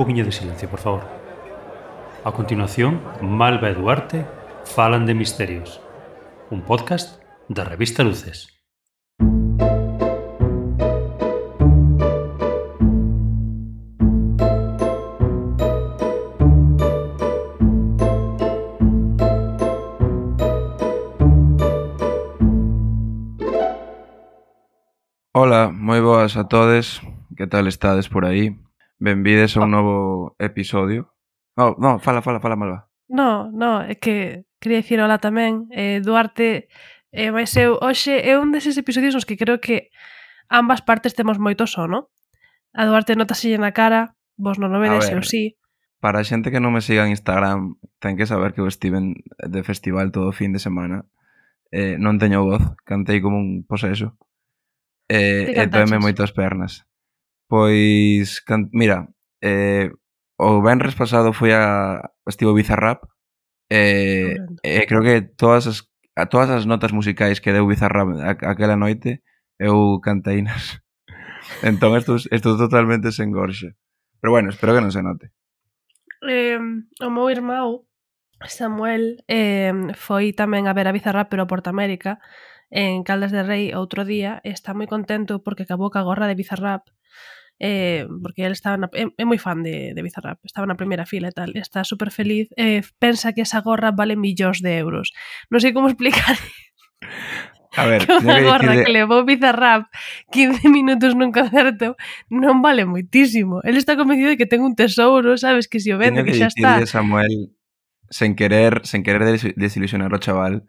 [0.00, 1.04] poquinho de silencio, por favor.
[2.24, 3.76] A continuación, Malva e
[4.64, 5.76] falan de misterios.
[6.48, 7.20] Un podcast
[7.52, 8.48] da revista Luces.
[25.36, 27.04] Ola, moi boas a todes.
[27.36, 28.56] Que tal estades por aí?
[29.00, 29.76] Benvides a un oh.
[29.76, 29.96] novo
[30.38, 31.16] episodio.
[31.56, 32.92] No, no, fala, fala, fala, Malva.
[33.08, 35.66] No, no, é que quería dicir hola tamén.
[35.72, 36.68] Eh, Duarte,
[37.10, 39.88] eh, mas eu, hoxe é un deses episodios nos que creo que
[40.52, 42.12] ambas partes temos moito sono.
[42.76, 45.56] A Duarte notaselle na cara, vos non o vedes, eu sí.
[45.98, 49.16] Para a xente que non me siga en Instagram, ten que saber que eu estiven
[49.40, 51.08] de festival todo o fin de semana.
[51.72, 54.20] Eh, non teño voz, cantei como un poseso.
[55.08, 56.84] Eh, e eh, moitas pernas.
[57.50, 59.10] Pois, can, mira,
[59.42, 59.90] eh,
[60.38, 63.10] o Benres pasado foi a estivo Bizarrap
[63.66, 65.78] e eh, eh, creo que todas as
[66.14, 69.26] a todas as notas musicais que deu Bizarrap aquela noite
[69.58, 70.78] eu canteinas.
[71.66, 73.74] entón estou, estou totalmente sen gorxa.
[74.22, 75.34] Pero bueno, espero que non se note.
[76.22, 76.54] Eh,
[77.02, 77.82] o meu irmão
[78.46, 82.22] Samuel eh, foi tamén a ver a Bizarrap pero a Portamérica
[82.70, 86.38] en Caldas de Rei outro día e está moi contento porque acabou ca gorra de
[86.38, 86.86] Bizarrap
[87.60, 91.04] eh, porque él estaba na, é, é moi fan de, de Bizarrap, estaba na primeira
[91.04, 95.12] fila e tal, está super feliz, eh, pensa que esa gorra vale millóns de euros.
[95.52, 96.40] Non sei como explicar
[97.76, 98.82] A ver, que unha gorra de...
[98.82, 99.86] que levou Bizarrap
[100.34, 101.94] 15 minutos nun concerto
[102.26, 103.62] non vale moitísimo.
[103.62, 106.42] El está convencido de que ten un tesouro, sabes, que si o vende, que, que
[106.42, 106.82] xa está.
[106.82, 107.54] Samuel,
[108.10, 109.22] sen querer, sen querer
[109.54, 110.66] desilusionar o chaval,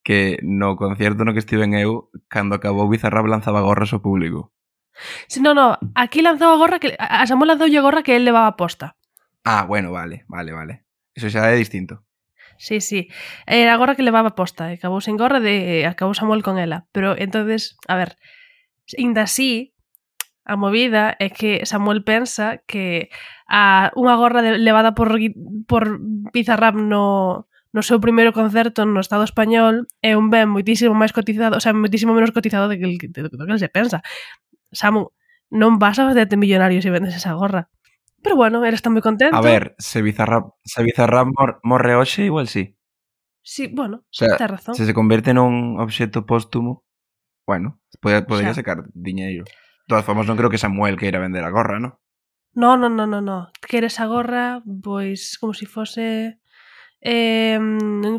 [0.00, 4.48] que no concerto no que estive en eu, cando acabou Bizarrap lanzaba gorras ao público.
[5.26, 8.24] Si, no, no, aquí lanzou a gorra que a Samuel lanzoulle a gorra que el
[8.24, 8.96] levaba posta.
[9.44, 10.84] Ah, bueno, vale, vale, vale.
[11.14, 12.04] Eso xa é distinto.
[12.58, 13.08] Sí, sí.
[13.46, 16.90] Era a gorra que levaba posta, eh, acabou sen gorra de acabou Samuel con ela,
[16.90, 18.18] pero entonces, a ver,
[18.98, 19.74] ainda así
[20.48, 23.12] a movida é que Samuel pensa que
[23.46, 25.14] a unha gorra de, levada por
[25.68, 26.00] por
[26.34, 31.60] Bizarrap no no seu primeiro concerto no Estado español é un ben moitísimo máis cotizado,
[31.60, 34.00] o sea, moitísimo menos cotizado do que, do que se pensa.
[34.72, 35.14] Samu,
[35.48, 37.70] non vas a facerte millonario se vendes esa gorra.
[38.22, 39.36] Pero bueno, él tan moi contento.
[39.36, 42.74] A ver, se Bizarrap, se Bizarrap mor, morre hoxe, igual sí.
[43.42, 44.74] Sí, bueno, o sea, razón.
[44.74, 46.84] Se se convierte nun obxecto póstumo,
[47.46, 49.48] bueno, podría, podría o sea, sacar diñeiro.
[49.48, 51.96] De todas formas, non creo que Samuel queira vender a gorra, non?
[52.52, 53.48] No, no, no, no, no.
[53.64, 56.40] Queres a gorra, pois, como se si fose...
[57.00, 57.56] Eh,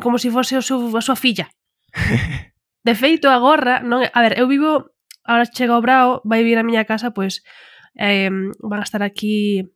[0.01, 1.51] como se si fose o seu, a súa filla.
[2.87, 3.85] De feito, a gorra...
[3.85, 4.95] Non, a ver, eu vivo
[5.29, 7.45] ahora chega o Brao, vai vir a miña casa, pois
[7.93, 8.33] eh,
[8.65, 9.69] van a estar aquí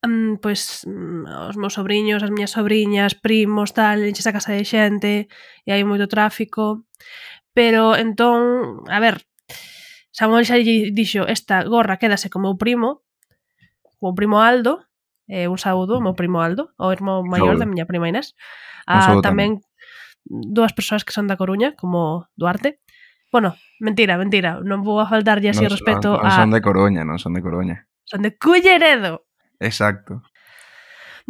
[0.00, 0.88] um, pois
[1.48, 5.84] os meus sobrinhos, as miñas sobrinhas, primos, tal, enches a casa de xente e hai
[5.84, 6.88] moito tráfico.
[7.52, 9.20] Pero entón, a ver,
[10.08, 13.04] Samuel xa dixo, esta gorra quédase como o primo,
[14.00, 14.88] como o primo Aldo,
[15.28, 18.32] eh, un saúdo, o meu primo Aldo, o irmão maior da miña prima Inés.
[18.88, 19.70] Ah, tamén, tamén
[20.24, 22.79] dúas persoas que son da Coruña, como Duarte.
[23.30, 26.34] Bueno, mentira, mentira, non vou a faltarlle así no, respeto non, non a...
[26.34, 27.86] Non son de Coruña, non son de Coruña.
[28.02, 29.30] Son de Culleredo.
[29.62, 30.26] Exacto.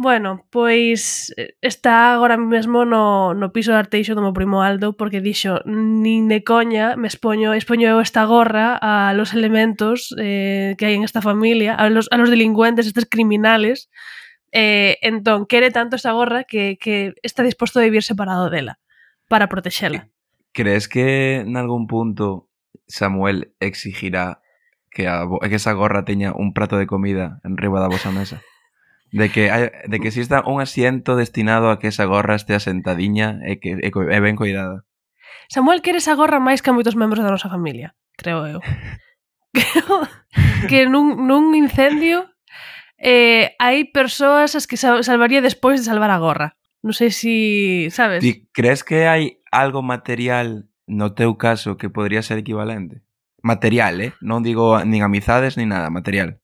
[0.01, 1.31] Bueno, pois
[1.61, 6.25] está agora mesmo no, no piso de Arteixo do meu primo Aldo porque dixo nin
[6.25, 11.05] de coña me expoño, expoño eu esta gorra a los elementos eh, que hai en
[11.05, 13.93] esta familia, a los, a los delincuentes, estes criminales.
[14.49, 18.81] Eh, entón, quere tanto esta gorra que, que está disposto a vivir separado dela
[19.29, 20.09] para protexela.
[20.53, 22.49] Crees que en algún punto
[22.87, 24.41] Samuel exigirá
[24.89, 28.43] que, a, que esa gorra teña un prato de comida en riba da vosa mesa?
[29.11, 33.39] De que, hai, de que exista un asiento destinado a que esa gorra estea sentadiña
[33.43, 34.87] e, que, e, e ben cuidada.
[35.51, 38.59] Samuel quere esa gorra máis que a moitos membros da nosa familia, creo eu.
[39.51, 40.07] creo
[40.71, 42.31] que nun, nun incendio
[42.95, 46.55] eh, hai persoas as que salvaría despois de salvar a gorra.
[46.79, 47.35] Non sei se, si,
[47.91, 48.23] sabes?
[48.23, 53.03] Ti crees que hai algo material no teu caso que podría ser equivalente?
[53.43, 54.11] Material, eh?
[54.23, 56.41] Non digo nin amizades nin nada, material.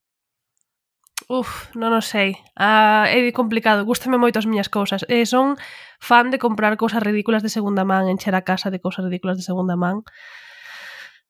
[1.28, 2.40] Uf, non o sei.
[2.56, 5.04] Ah, é complicado, gustame moito as miñas cousas.
[5.12, 5.60] Eh, son
[6.00, 9.44] fan de comprar cousas ridículas de segunda man, encher a casa de cousas ridículas de
[9.44, 10.08] segunda man.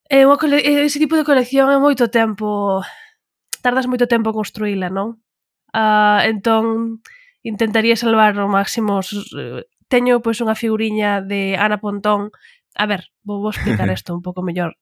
[0.08, 0.62] É unha cole...
[0.62, 2.80] Eh, ese tipo de colección é moito tempo...
[3.66, 5.18] Tardas moito tempo en construíla, non?
[5.74, 7.02] Ah, entón,
[7.44, 12.32] intentaría salvar o máximo eh, teño pois unha figuriña de Ana Pontón.
[12.78, 14.76] A ver, vou vos explicar isto un pouco mellor.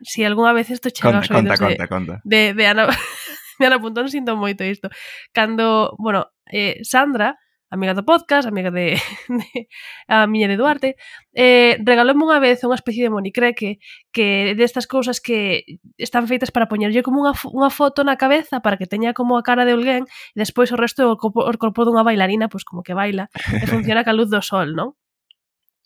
[0.00, 2.14] Si algunha vez isto chega conta, aos conta, de, conta, conta.
[2.24, 2.88] de, de Ana...
[3.58, 4.88] de Ana Pontón sinto moito isto.
[5.34, 7.36] Cando, bueno, eh, Sandra
[7.70, 8.96] amiga do podcast, amiga de,
[9.28, 9.68] de
[10.08, 10.96] a miña de Duarte,
[11.34, 13.78] eh, regalóme unha vez unha especie de monicreque
[14.08, 15.64] que destas cousas que
[16.00, 19.44] están feitas para poñerlle como unha, unha foto na cabeza para que teña como a
[19.44, 22.80] cara de alguén e despois o resto o corpo, o corpo dunha bailarina pois como
[22.80, 23.28] que baila
[23.60, 24.96] e funciona ca luz do sol, non?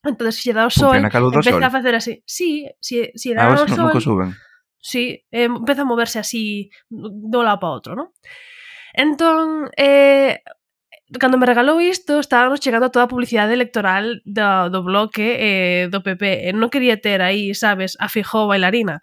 [0.03, 1.63] Entón, se lle dá o sol, empeza sol.
[1.63, 2.23] a facer así.
[2.27, 3.91] Sí, se, se lle dá ah, o sol...
[3.91, 4.31] Nunca suben.
[4.83, 8.11] Sí, eh, empeza a moverse así do lado para outro, non?
[8.99, 10.43] Entón, eh,
[11.19, 15.89] cando me regalou isto, estábamos chegando a toda a publicidade electoral do, do bloque eh,
[15.91, 16.49] do PP.
[16.49, 19.01] E non quería ter aí, sabes, a Fijó bailarina.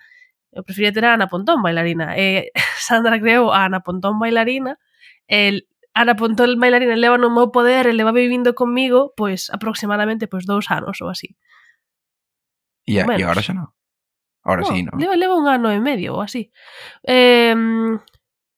[0.49, 2.17] Eu prefería ter a Ana Pontón bailarina.
[2.17, 2.49] E
[2.81, 4.81] Sandra creou a Ana Pontón bailarina.
[5.29, 10.45] El, Ana Pontón bailarina leva no meu poder e leva vivindo comigo, pois, aproximadamente, pois,
[10.45, 11.37] dous anos ou así.
[12.89, 13.69] E, e agora xa non?
[14.41, 14.97] Ahora no, sí, ¿no?
[14.97, 16.49] Leva, leva un ano e medio ou así.
[17.05, 17.53] Eh,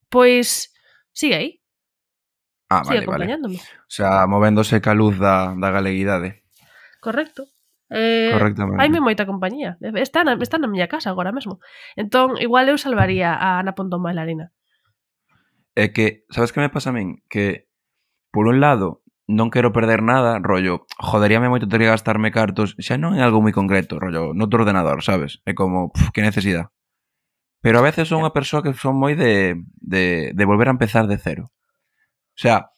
[0.07, 0.71] pois,
[1.11, 1.60] sigue aí.
[2.71, 3.35] Ah, vale, vale.
[3.35, 6.47] O sea, movéndose ca luz da, da galeguidade.
[7.03, 7.51] Correcto.
[7.91, 9.03] Eh, Correctamente.
[9.03, 9.75] moita compañía.
[9.99, 11.59] Está na, está na miña casa agora mesmo.
[11.99, 14.55] Entón, igual eu salvaría a Ana Pontón Bailarina.
[15.75, 17.19] É que, sabes que me pasa a min?
[17.27, 17.67] Que,
[18.31, 22.95] por un lado, non quero perder nada, rollo, joderíame moito ter que gastarme cartos, xa
[22.95, 25.43] non é algo moi concreto, rollo, no noutro ordenador, sabes?
[25.43, 26.71] É como, pff, que necesidade.
[27.59, 31.11] Pero a veces son unha persoa que son moi de, de, de volver a empezar
[31.11, 31.51] de cero.
[32.35, 32.71] O sea,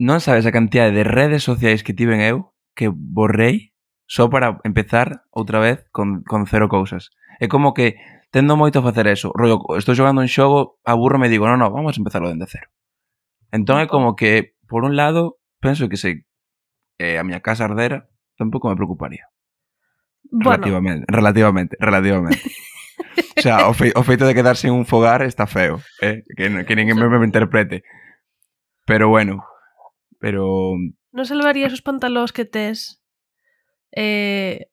[0.00, 3.76] non sabes a cantidade de redes sociais que tiven eu que borrei
[4.08, 7.12] só para empezar outra vez con, con cero cousas.
[7.38, 8.00] É como que
[8.32, 9.30] tendo moito a facer eso.
[9.36, 12.72] Rollo, estou xogando un xogo, aburro me digo, non, non, vamos a empezarlo dende cero.
[13.52, 16.26] Entón é como que, por un lado, penso que se
[16.98, 19.28] eh, a miña casa ardera, tampouco me preocuparía.
[20.30, 20.62] Bueno.
[20.62, 22.46] Relativamente, relativamente, relativamente.
[23.36, 26.22] o sea, o, fe, o feito de quedarse en un fogar está feo, eh?
[26.36, 27.82] que, que ninguén me, me interprete.
[28.90, 29.44] Pero bueno,
[30.18, 30.74] pero...
[31.14, 32.98] Non salvarías os pantalóns que tes
[33.94, 34.66] eh,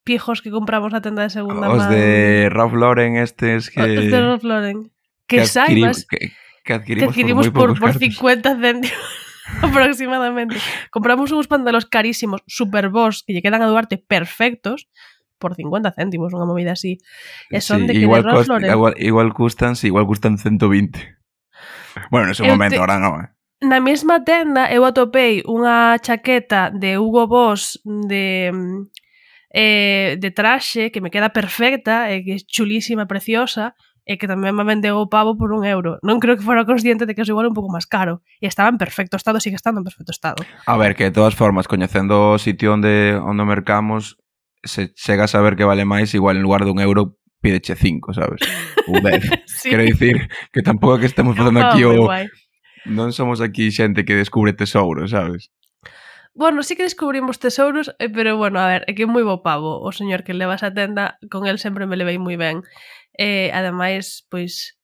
[0.00, 1.92] pijos que compramos na tenda de segunda os man?
[1.92, 3.84] De Ralph Lauren estes que...
[3.84, 4.88] Os de Ralph Lauren.
[5.28, 6.08] Que, que saibas...
[6.08, 6.32] Que,
[6.64, 8.96] que adquirimos, que adquirimos por, por, por 50 céntimos
[9.60, 10.56] aproximadamente.
[10.88, 14.88] Compramos uns pantalos carísimos, super boss, que lle quedan a Duarte perfectos,
[15.36, 16.96] por 50 céntimos, unha movida así.
[17.52, 20.96] E son sí, de que igual, de cost, igual, igual custan, sí, igual custan 120.
[22.08, 22.80] Bueno, nese momento, te...
[22.80, 23.28] ahora non, eh?
[23.60, 28.48] Na mesma tenda eu atopei unha chaqueta de Hugo Boss de
[29.52, 33.76] eh, de traxe que me queda perfecta e que é chulísima, preciosa
[34.08, 36.00] e que tamén me vendeu o pavo por un euro.
[36.00, 38.24] Non creo que fora consciente de que eso igual un pouco máis caro.
[38.40, 40.40] E estaba en perfecto estado, sigue estando en perfecto estado.
[40.64, 44.16] A ver, que de todas formas, coñecendo o sitio onde, onde mercamos,
[44.64, 48.40] se chega a saber que vale máis, igual en lugar dun euro pideche cinco, sabes?
[48.88, 49.20] Ou dez.
[49.44, 49.68] sí.
[49.68, 52.08] Quero dicir que tampouco que estemos ah, facendo ah, aquí o...
[52.08, 52.28] Guai.
[52.90, 55.54] Non somos aquí xente que descubre tesouros, sabes?
[56.34, 59.46] Bueno, sí que descubrimos tesouros, eh, pero bueno, a ver, é que é moi bo
[59.46, 62.66] pavo o señor que leva esa tenda, con el sempre me levei moi ben.
[63.14, 64.78] Eh, ademais, pois,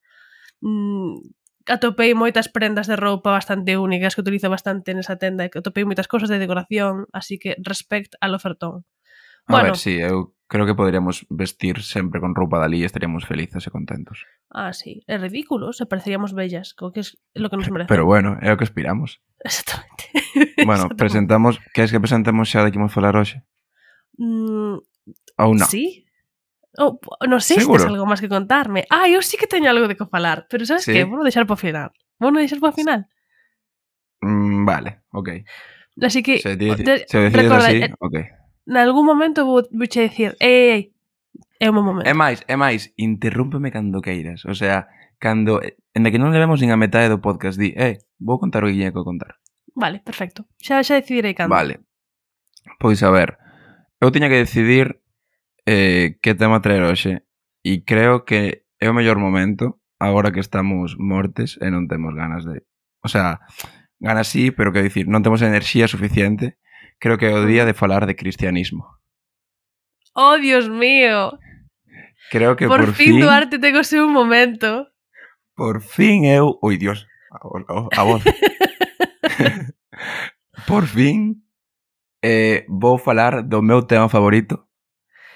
[0.63, 1.19] mm,
[1.67, 5.83] atopei moitas prendas de roupa bastante únicas que utilizo bastante nesa tenda e que atopei
[5.83, 8.87] moitas cosas de decoración, así que respect al ofertón.
[9.47, 13.27] A bueno, ver, sí, eu creo que poderíamos vestir sempre con roupa dali e estaríamos
[13.27, 14.27] felices e contentos.
[14.51, 15.03] Ah, sí.
[15.11, 17.91] É ridículo, se pareceríamos bellas, co que é lo que nos merece.
[17.91, 19.23] Pero bueno, é o que aspiramos.
[19.43, 20.11] Exactamente.
[20.57, 21.01] Bueno, Exactamente.
[21.01, 23.41] presentamos, queres que presentemos xa de que imos falar hoxe?
[24.19, 24.81] Mm,
[25.37, 25.69] Ou non?
[25.69, 26.05] Sí.
[26.77, 28.85] Oh, non sei se tens algo máis que contarme.
[28.93, 30.93] Ah, eu sí que teño algo de que falar, pero sabes sí?
[30.93, 31.09] que?
[31.09, 31.89] Vou deixar para final.
[32.21, 33.01] Vou deixar para final.
[34.21, 35.45] Mm, vale, ok.
[36.05, 36.41] Así que...
[36.41, 38.17] Se, di, de, se decides recorda, así, ok.
[38.67, 40.81] nalgún momento vou, vou che dicir, ei, ei,
[41.59, 42.07] é o meu momento.
[42.07, 44.45] É máis, é máis, interrúmpeme cando queiras.
[44.45, 48.37] O sea, cando, en que non levemos nin a metade do podcast, di, eh, vou
[48.37, 49.41] contar o que tiña que contar.
[49.73, 50.45] Vale, perfecto.
[50.61, 51.55] Xa, xa decidirei cando.
[51.55, 51.87] Vale.
[52.83, 53.39] Pois a ver,
[54.03, 55.01] eu tiña que decidir
[55.65, 57.25] eh, que tema traer hoxe
[57.65, 62.45] e creo que é o mellor momento agora que estamos mortes e non temos ganas
[62.45, 62.67] de...
[63.01, 63.41] O sea,
[63.97, 66.61] ganas sí, pero que dicir, non temos enerxía suficiente
[66.99, 68.87] creo que é o día de falar de cristianismo.
[70.15, 71.39] Oh, Dios mío.
[72.31, 74.89] Creo que por, por fin, fin Duarte ten o seu momento.
[75.55, 78.25] Por fin eu, oi Dios, a, a voz.
[80.67, 81.47] por fin
[82.23, 84.67] eh, vou falar do meu tema favorito,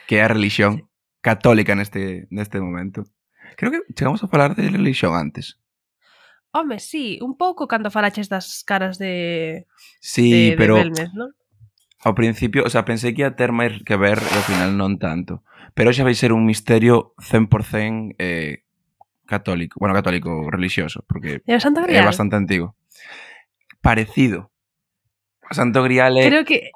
[0.09, 0.91] que é a religión
[1.23, 3.05] católica neste, neste momento.
[3.57, 5.61] Creo que chegamos a falar de religión antes.
[6.53, 9.67] Home, sí, un pouco cando falaches das caras de
[10.01, 11.29] Sí, de, pero de Belmes, ¿no?
[12.01, 14.97] ao principio, o sea, pensei que ia ter máis que ver e ao final non
[14.97, 15.45] tanto.
[15.77, 18.65] Pero xa vai ser un misterio 100% eh,
[19.29, 22.75] católico, bueno, católico, religioso, porque é bastante antigo.
[23.85, 24.51] Parecido.
[25.51, 26.73] O Santo Grial é Creo que...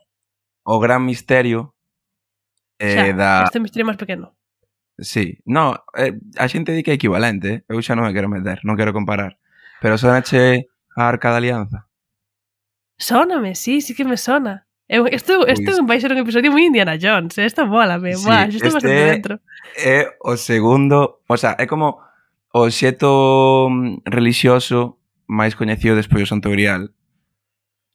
[0.64, 1.74] o gran misterio
[2.78, 3.30] eh, xa, da...
[3.48, 4.36] Este misterio máis pequeno.
[5.00, 7.58] Sí, no, eh, a xente di que é equivalente, eh?
[7.66, 9.40] eu xa non me quero meter, non quero comparar.
[9.80, 11.90] Pero sonache a Arca da Alianza?
[12.94, 14.70] Sóname, sí, sí que me sona.
[14.88, 15.86] Eu, isto, isto pois...
[15.86, 19.40] vai ser un episodio moi Indiana Jones, Isto mola, me, sí, Buah, isto este dentro.
[19.76, 22.04] É eh, o segundo, o sea, é como
[22.52, 26.92] o xeto mm, religioso máis coñecido despois do Santo Grial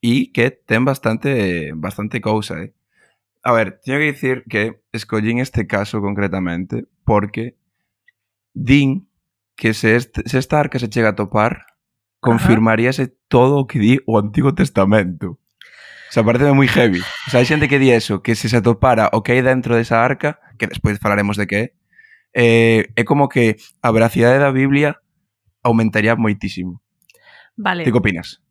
[0.01, 2.73] e que ten bastante bastante cousa, eh.
[3.45, 7.55] A ver, teño que dicir que escollín este caso concretamente porque
[8.51, 9.07] din
[9.55, 11.69] que se, este, se esta arca se chega a topar
[12.19, 13.13] confirmaríase Ajá.
[13.29, 15.39] todo o que di o Antigo Testamento.
[16.09, 17.05] O sea, parece moi heavy.
[17.05, 19.77] O sea, hai xente que di eso, que se se atopara o que hai dentro
[19.77, 21.69] desa arca, que despois falaremos de que é,
[22.33, 24.97] eh, é como que a veracidade da Biblia
[25.61, 26.81] aumentaría moitísimo.
[27.53, 27.85] Vale.
[27.85, 28.41] Ti que opinas?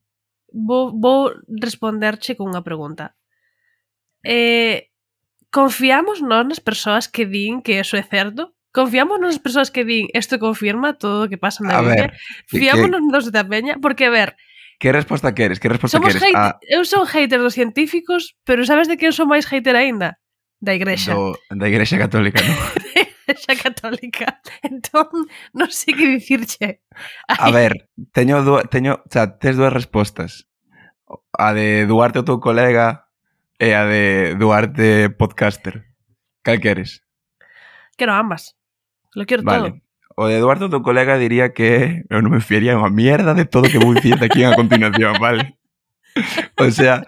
[0.54, 3.18] Vou, vou responderche con unha pregunta.
[4.22, 4.94] Eh,
[5.50, 8.54] confiamos nós nas persoas que din que eso é certo?
[8.70, 12.14] Confiamos nas persoas que din isto confirma todo o que pasa na a Biblia?
[12.14, 13.10] Ver, Fiámonos que...
[13.10, 13.82] dos da peña?
[13.82, 14.38] Porque, a ver,
[14.78, 15.58] Que resposta queres?
[15.58, 16.22] Que resposta Somos queres?
[16.22, 16.38] Hate...
[16.38, 16.58] A...
[16.62, 20.22] Eu son hater dos científicos, pero sabes de quen son máis hater aínda?
[20.62, 21.18] Da igrexa.
[21.18, 21.34] Do...
[21.50, 22.54] Da igrexa católica, non?
[23.26, 24.38] igrexa católica.
[24.62, 26.78] Entón, non sei que dicirche.
[27.26, 27.38] Ai.
[27.42, 30.46] A ver, teño du teño, xa, tes dúas respostas.
[31.34, 33.10] A de Duarte o teu colega
[33.58, 35.90] e a de Duarte podcaster.
[36.46, 37.02] Cal queres?
[37.98, 38.54] Quero ambas.
[39.18, 39.74] Lo quero vale.
[39.74, 39.87] todo
[40.18, 43.78] o Eduardo, tu colega, diría que eu non me fiaría unha mierda de todo que
[43.78, 45.54] vou dicir aquí a continuación, vale?
[46.58, 47.06] O sea,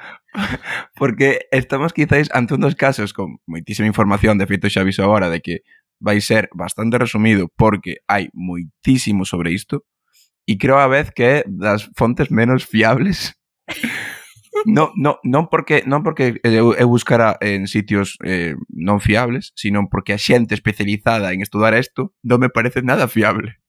[0.95, 5.27] porque estamos quizáis ante un dos casos con moitísima información, de feito xa aviso agora
[5.27, 5.67] de que
[5.99, 9.83] vai ser bastante resumido porque hai moitísimo sobre isto
[10.47, 13.35] e creo a vez que é das fontes menos fiables
[14.67, 19.55] non, non, non porque non porque eh, eu, eu buscara en sitios eh, non fiables,
[19.55, 23.63] sino porque a xente especializada en estudar isto non me parece nada fiable.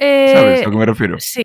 [0.00, 1.20] Eh, Sabes a que me refiro?
[1.20, 1.44] Sí.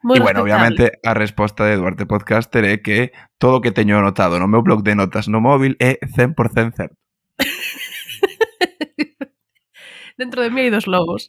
[0.00, 4.00] Muy e bueno, obviamente a resposta de Duarte Podcaster é que todo o que teño
[4.00, 6.96] anotado no meu blog de notas no móvil é 100% certo.
[10.16, 11.28] Dentro de mí hai dos lobos.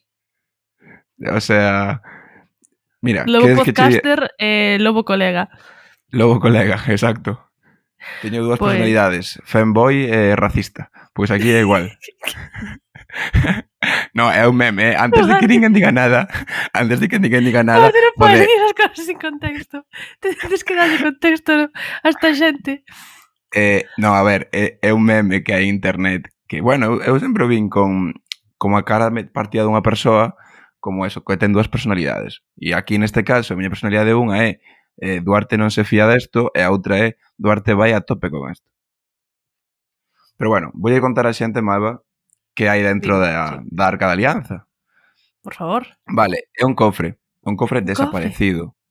[1.20, 2.00] O sea,
[3.02, 5.50] Mira, Lobo podcaster, que eh, Lobo colega.
[6.12, 7.52] Lobo colega, exacto.
[8.22, 8.72] Teño dúas pues...
[8.72, 10.92] personalidades, fanboy e eh, racista.
[11.14, 11.92] Pois aquí é igual.
[14.14, 14.96] no, é un meme, eh?
[14.98, 16.28] antes de que ninguén diga nada,
[16.74, 17.88] antes de que ninguén diga nada...
[17.88, 19.86] Joder, non podes dicir as cosas sin contexto.
[20.20, 22.84] Tens que darlle contexto a esta xente.
[23.54, 27.16] Eh, no, a ver, é, é un meme que hai internet que, bueno, eu, eu
[27.20, 28.20] sempre vin con
[28.60, 30.38] como a cara partida dunha persoa
[30.82, 32.42] como eso, que ten dúas personalidades.
[32.58, 34.52] E aquí neste caso, a miña personalidade unha é
[35.02, 38.54] eh, Duarte non se fía desto e a outra é Duarte vai a tope con
[38.54, 38.70] isto.
[40.38, 42.06] Pero bueno, vou contar a xente, Malva,
[42.54, 43.70] que hai dentro sí, da, sí.
[43.74, 44.58] da Arca da Alianza.
[45.42, 45.90] Por favor.
[46.06, 47.18] Vale, é un cofre.
[47.42, 48.78] Un cofre ¿Un desaparecido.
[48.78, 48.82] Cofre?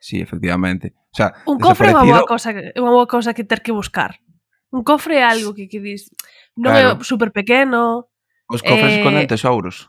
[0.00, 0.92] Sí, efectivamente.
[1.10, 4.20] O sea, un cofre é unha boa cosa, unha boa cosa que ter que buscar.
[4.68, 6.12] Un cofre é algo que, que dis...
[6.60, 7.00] Non claro.
[7.00, 8.12] é super pequeno.
[8.52, 8.96] Os cofres eh...
[9.00, 9.88] esconden tesouros.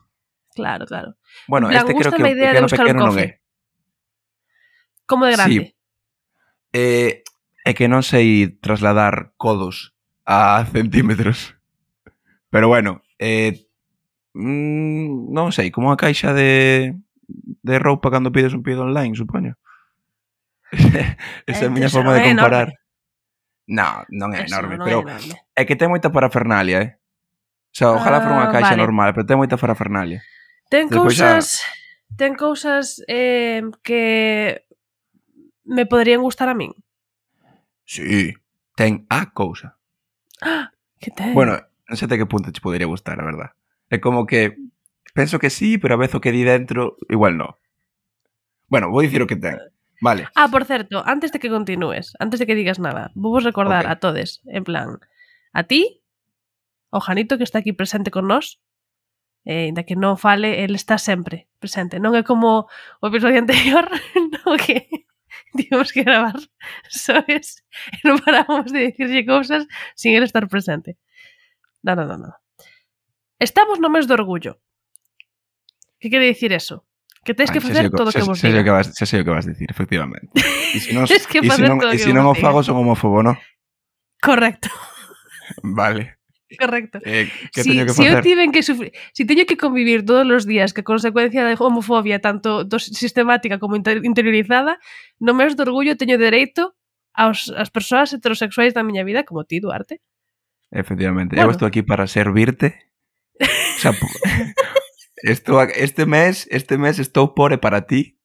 [0.55, 1.19] Claro, claro.
[1.47, 3.43] Bueno, plan, este creo que o pequeno pequeno non é.
[5.07, 5.53] Como de grande?
[5.53, 5.75] Sí.
[6.73, 7.23] Eh,
[7.65, 9.95] é que non sei trasladar codos
[10.27, 11.55] a centímetros.
[12.51, 13.67] Pero bueno, eh,
[14.35, 16.95] mm, non sei, como a caixa de,
[17.27, 19.55] de roupa cando pides un pedido online, supoño.
[21.47, 22.75] Esa é a miña forma de comparar.
[23.67, 25.35] Non, non é enorme, non pero é, enorme.
[25.55, 26.91] é que ten moita parafernalia, eh?
[27.71, 28.83] O sea, ojalá fora unha ah, caixa vale.
[28.83, 30.23] normal, pero ten moita parafernalia.
[30.71, 31.63] Ten Despois cousas...
[31.63, 31.75] Xa...
[32.15, 34.63] Ten cousas eh, que
[35.67, 36.73] me poderían gustar a min?
[37.83, 38.33] Sí,
[38.75, 39.77] ten a cousa.
[40.41, 41.35] Ah, que ten?
[41.35, 43.51] Bueno, non sei até que punto te podería gustar, a verdad.
[43.91, 44.55] É como que
[45.13, 47.55] penso que sí, pero a vez o que di dentro igual non.
[48.67, 49.59] Bueno, vou dicir o que ten.
[49.99, 50.29] Vale.
[50.35, 53.87] Ah, por certo, antes de que continúes, antes de que digas nada, vou vos recordar
[53.87, 53.93] okay.
[53.93, 55.01] a todes, en plan,
[55.53, 56.03] a ti,
[56.91, 58.61] o Janito que está aquí presente con nós,
[59.47, 62.03] eh, da que non fale, el está sempre presente.
[62.03, 62.67] Non é como
[62.99, 63.87] o episodio anterior,
[64.43, 65.06] no que
[65.57, 66.37] tivemos que gravar,
[66.89, 67.65] sabes?
[67.97, 69.65] E non parábamos de dicirlle cousas
[69.97, 70.95] sin el estar presente.
[71.83, 72.31] No, no, no, no.
[73.41, 74.61] Estamos no mes do orgullo.
[75.99, 76.85] Que quere dicir eso?
[77.25, 78.63] Que tens que facer todo o que vos diga.
[78.93, 80.31] xa sei o que vas dicir, efectivamente.
[80.73, 82.47] E se non, Tens que e se non, e se non o vos diga.
[82.49, 83.35] fago son homófobo, no?
[84.21, 84.69] Correcto.
[85.61, 86.16] Vale.
[86.55, 86.99] Correcto.
[87.03, 87.91] Eh, que si, teño que?
[87.91, 91.43] Si eu tiven que sufrir, si teño que convivir todos os días que a consecuencia
[91.43, 94.79] da homofobia tanto dos, sistemática como inter, interiorizada,
[95.19, 96.71] no meus de orgullo teño dereito
[97.11, 99.99] aos, as persoas heterosexuais da miña vida como ti, Duarte.
[100.71, 101.51] Efectivamente, bueno.
[101.51, 102.79] eu estou aquí para servirte.
[103.43, 103.91] O sea,
[105.27, 108.15] estou, este mes, este mes estou pobre para ti.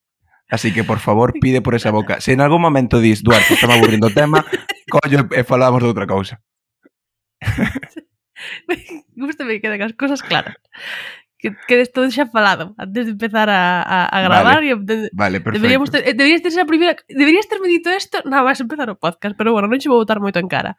[0.47, 2.21] Así que, por favor, pide por esa boca.
[2.21, 4.45] Se en algún momento dis, Duarte, estamos aburrindo o tema,
[4.93, 6.39] collo e falamos de outra cousa.
[9.17, 10.57] Gústame que queden as cosas claras.
[11.39, 14.63] Que quedes todo xa falado antes de empezar a, a, a gravar.
[14.63, 15.59] Vale, e, de, vale perfecto.
[15.59, 16.95] Deberíamos ter, eh, deberías ter a primeira...
[17.11, 20.23] Deberías ter medito isto na vas empezar o podcast, pero bueno, non xe vou botar
[20.23, 20.79] moito en cara.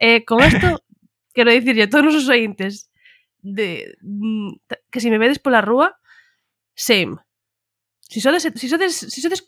[0.00, 0.82] Eh, con isto,
[1.36, 2.90] quero dicirlle a todos os ointes
[3.42, 5.94] de, mm, que se si me vedes pola rúa,
[6.74, 7.22] same.
[8.10, 9.46] Si sodes, si sodes, si sodes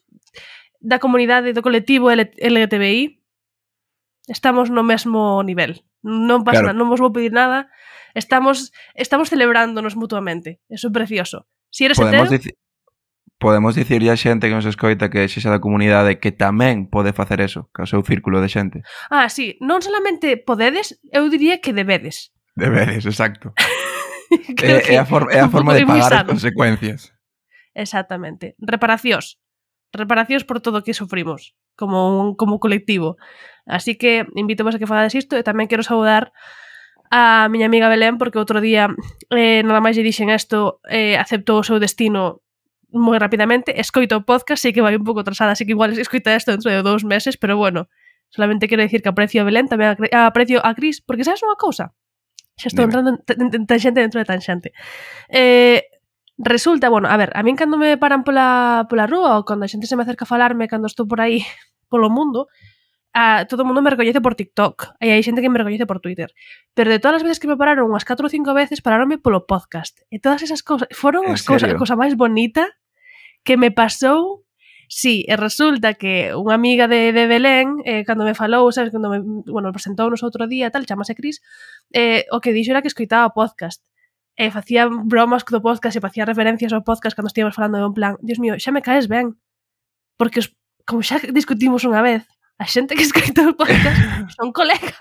[0.79, 3.19] da comunidade, do colectivo LGTBI,
[4.29, 6.75] estamos no mesmo nivel non pasa claro.
[6.75, 7.71] nada, non vos vou pedir nada,
[8.13, 11.49] estamos estamos celebrándonos mutuamente, eso é precioso.
[11.73, 12.53] Si eres podemos hetero...
[12.53, 12.63] Dici
[13.43, 17.43] podemos dicirlle a xente que nos escoita que sexa da comunidade que tamén pode facer
[17.43, 18.87] eso, que o seu círculo de xente.
[19.11, 22.31] Ah, sí, non solamente podedes, eu diría que debedes.
[22.55, 23.51] Debedes, exacto.
[24.63, 27.11] é, é, a for, é a forma de pagar as consecuencias.
[27.75, 28.55] Exactamente.
[28.63, 29.43] Reparacións.
[29.91, 33.19] Reparacións por todo o que sufrimos como un, como colectivo.
[33.67, 36.35] Así que invito a que fagades isto e tamén quero saudar
[37.13, 38.89] a miña amiga Belén porque outro día
[39.31, 42.43] eh, nada máis lle dixen isto eh, aceptou o seu destino
[42.93, 46.37] moi rapidamente, escoito o podcast, sei que vai un pouco atrasada, así que igual escoita
[46.37, 47.89] isto dentro de dous meses, pero bueno,
[48.29, 51.97] solamente quero dicir que aprecio a Belén, tamén aprecio a Cris, porque sabes unha cousa?
[52.61, 53.01] Xa estou Dime.
[53.01, 54.77] entrando en tanxente dentro de tanxente.
[55.33, 55.89] Eh,
[56.37, 59.73] resulta, bueno, a ver, a min cando me paran pola, pola rúa ou cando a
[59.73, 61.41] xente se me acerca a falarme cando estou por aí
[61.89, 62.53] polo mundo,
[63.13, 66.01] a, todo o mundo me recoñece por TikTok e hai xente que me recoñece por
[66.01, 66.33] Twitter.
[66.73, 69.45] Pero de todas as veces que me pararon unhas 4 ou 5 veces, pararonme polo
[69.45, 70.01] podcast.
[70.09, 72.69] E todas esas cousas foron as cousas, a cousa máis bonita
[73.45, 74.43] que me pasou
[74.95, 79.09] Sí, e resulta que unha amiga de, de Belén, eh, cando me falou, sabes, cando
[79.09, 81.41] me, bueno, presentou nos outro día, tal, chamase Cris,
[81.97, 83.81] eh, o que dixo era que escoitaba o podcast.
[84.37, 87.97] E facía bromas do podcast e facía referencias ao podcast cando estivemos falando de un
[87.97, 89.33] plan, Dios mío, xa me caes ben.
[90.21, 90.53] Porque os,
[90.85, 92.29] como xa discutimos unha vez,
[92.63, 94.95] a xente que escoita o podcast son colegas.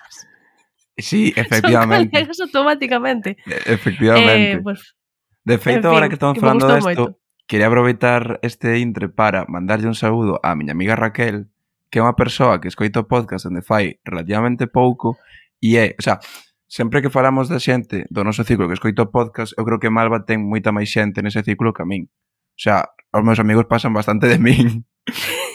[0.97, 2.09] Sí, efectivamente.
[2.09, 3.37] Son colegas automáticamente.
[3.65, 4.51] Efectivamente.
[4.57, 4.97] Eh, pues,
[5.45, 9.87] de feito, en fin, que estamos que falando desto, quería aproveitar este intre para mandarlle
[9.87, 11.49] un saúdo a miña amiga Raquel,
[11.89, 15.17] que é unha persoa que escoita o podcast onde fai relativamente pouco
[15.57, 16.21] e é, o sea,
[16.69, 20.23] sempre que falamos da xente do noso ciclo que escoito podcast, eu creo que Malva
[20.23, 22.05] ten moita máis xente nese ciclo que a min.
[22.07, 24.85] O sea, os meus amigos pasan bastante de min.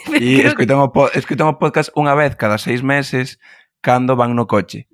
[0.21, 3.39] E escoitan o, po escoitan o podcast unha vez cada seis meses
[3.83, 4.87] cando van no coche.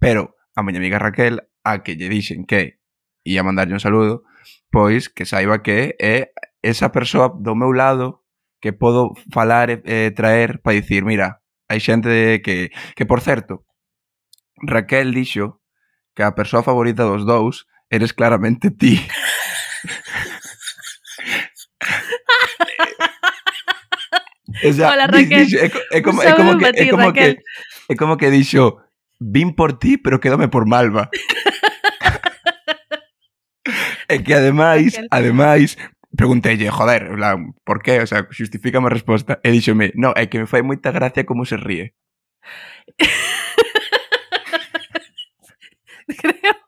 [0.00, 2.80] Pero a miña amiga Raquel, a que lle dixen que
[3.24, 4.24] ia mandarlle un saludo,
[4.72, 6.32] pois que saiba que é
[6.62, 8.24] esa persoa do meu lado
[8.58, 13.68] que podo falar e eh, traer para dicir, mira, hai xente que, que por certo,
[14.58, 15.62] Raquel dixo
[16.16, 18.98] que a persoa favorita dos dous eres claramente ti.
[24.64, 25.46] O sea, Hola Raquel.
[25.46, 27.38] Dixo, é, é, como, é como, que, é, como que,
[27.88, 28.78] é como que dixo,
[29.20, 31.10] vin por ti, pero quédame por Malva.
[34.08, 35.08] e que ademais, Raquel.
[35.10, 35.76] ademais,
[36.16, 38.00] preguntelle, joder, plan, por qué?
[38.02, 39.40] O sea, xustifica a resposta.
[39.44, 41.94] E díxome, no, é que me fai moita gracia como se ríe.
[46.18, 46.67] Creo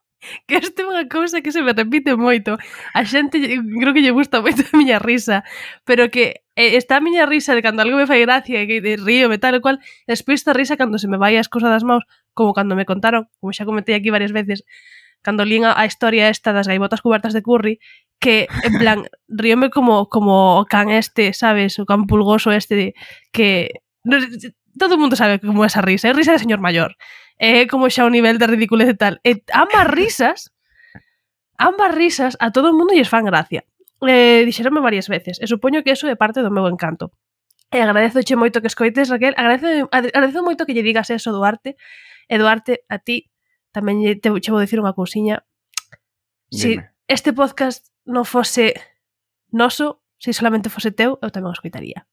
[0.51, 2.59] que esta é unha cousa que se me repite moito.
[2.93, 5.47] A xente, creo que lle gusta moito a miña risa,
[5.87, 8.83] pero que eh, está a miña risa de cando algo me fai gracia e que
[8.99, 9.79] río e tal e cual,
[10.11, 12.03] despois esta risa cando se me vai as cousas das maus,
[12.35, 14.67] como cando me contaron, como xa comentei aquí varias veces,
[15.23, 17.79] cando lín a, a historia esta das gaivotas cubertas de curry,
[18.21, 22.95] que, en plan, ríome como, como o can este, sabes, o can pulgoso este,
[23.33, 23.81] que...
[24.03, 24.17] No,
[24.79, 26.95] todo o mundo sabe como esa risa, é risa de señor maior.
[27.41, 29.15] É eh, como xa o nivel de ridiculez e tal.
[29.25, 30.39] E ambas risas,
[31.57, 33.65] ambas risas a todo o mundo lles fan gracia.
[34.01, 37.13] Eh, dixeronme varias veces, eh, e supoño que eso é parte do meu encanto.
[37.71, 41.77] E agradezoche moito que escoites, Raquel, agradezo, agradezo moito que lle digas eso Duarte.
[42.31, 43.27] e Duarte, a ti,
[43.75, 45.43] tamén lle, te, che vou dicir unha cousiña.
[46.51, 46.95] Si Dime.
[47.11, 48.75] este podcast non fose
[49.51, 52.07] noso, se solamente fose teu, eu tamén o escoitaría.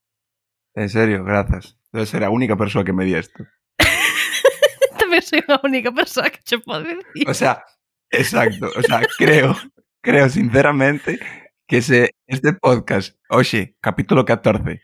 [0.77, 1.75] En serio, grazas.
[1.91, 3.41] Debe ser a única persoa que me di isto.
[5.01, 7.25] Tamén soy a única persoa que che pode dicir.
[7.25, 7.65] O sea,
[8.13, 8.69] exacto.
[8.77, 9.57] O sea, creo,
[10.05, 11.17] creo sinceramente
[11.65, 14.77] que se este podcast, hoxe, capítulo 14,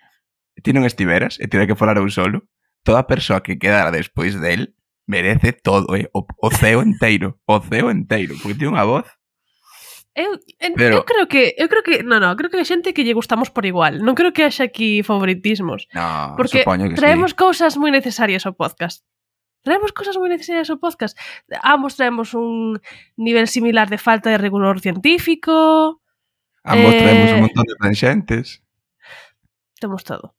[0.66, 2.42] ti non estiveras e tive que falar eu solo,
[2.82, 4.74] toda persoa que quedara despois del
[5.06, 6.10] merece todo, eh?
[6.10, 9.06] o, o ceo enteiro, o ceo enteiro, porque tiene unha voz
[10.16, 12.94] Eu, en, Pero, eu creo que eu creo que, no, no, creo que hai xente
[12.94, 13.98] que lle gustamos por igual.
[14.06, 15.90] Non creo que haxa aquí favoritismos.
[15.90, 17.38] No, porque que traemos sí.
[17.42, 19.02] cousas moi necesarias ao podcast.
[19.66, 21.18] Traemos cousas moi necesarias ao podcast.
[21.66, 22.78] Ambos traemos un
[23.18, 25.98] nivel similar de falta de rigor científico.
[26.62, 27.02] Ambos eh...
[27.02, 28.62] traemos un montón de tangentes.
[29.82, 30.38] Temos todo.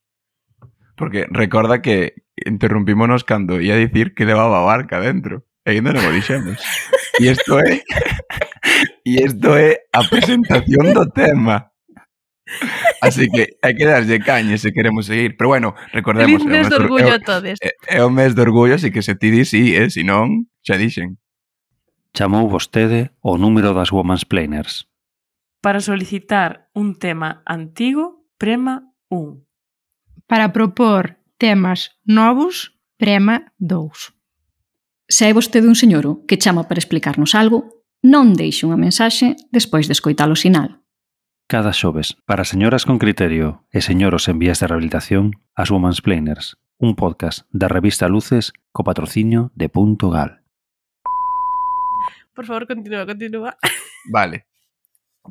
[0.95, 6.61] Porque recorda que interrumpímonos cando ia dicir que levaba barca dentro ainda non o dixemos.
[7.21, 7.81] E isto é
[9.05, 11.73] e isto é a presentación do tema.
[13.01, 15.37] Así que hai que darlle caña se queremos seguir.
[15.37, 16.43] Pero bueno, recordemos...
[16.43, 17.57] Feliz mes de orgullo a todos.
[17.61, 19.89] É, é o mes de orgullo, así que se ti di sí, eh?
[19.89, 21.21] si non, xa dixen.
[22.13, 24.87] Chamou vostede o número das Woman's Planers.
[25.65, 29.41] Para solicitar un tema antigo, prema 1.
[30.29, 34.14] Para propor temas novos, prema 2.
[35.09, 39.85] Se é vostede un señoro que chama para explicarnos algo, non deixe unha mensaxe despois
[39.85, 40.81] de escoitar o sinal.
[41.45, 46.57] Cada xoves, para señoras con criterio e señoros en vías de rehabilitación, as Women's Planers,
[46.81, 50.41] un podcast da revista Luces co patrocinio de Punto Gal.
[52.33, 53.61] Por favor, continúa, continúa.
[54.09, 54.49] Vale.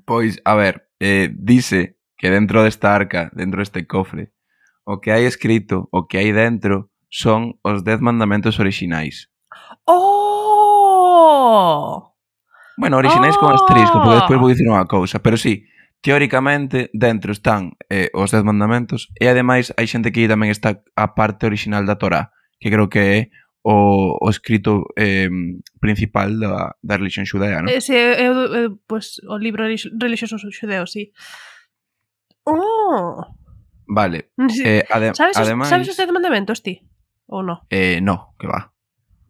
[0.05, 4.37] Pois, a ver, eh, dice que dentro desta arca, dentro deste cofre,
[4.85, 9.32] o que hai escrito, o que hai dentro, son os dez mandamentos orixinais.
[9.85, 11.33] Oh!
[12.77, 13.39] Bueno, orixinais oh!
[13.39, 15.65] con asterisco, porque despois vou dicir unha cousa, pero sí,
[16.03, 21.15] teóricamente dentro están eh, os dez mandamentos e ademais hai xente que tamén está a
[21.15, 23.31] parte original da Torá, que creo que é
[23.63, 25.31] o, o escrito eh,
[25.79, 27.71] principal da, da religión xudea, non?
[27.71, 31.15] Ese é, é, pues, pois, o libro religioso xudeo, sí.
[32.43, 33.23] Oh!
[33.87, 34.35] Vale.
[34.51, 34.63] Sí.
[34.65, 35.71] Eh, ade ¿Sabes, ademais...
[35.71, 36.83] sabes os dez mandamentos, ti?
[37.31, 37.63] Ou no?
[37.71, 38.72] Eh, no, que va.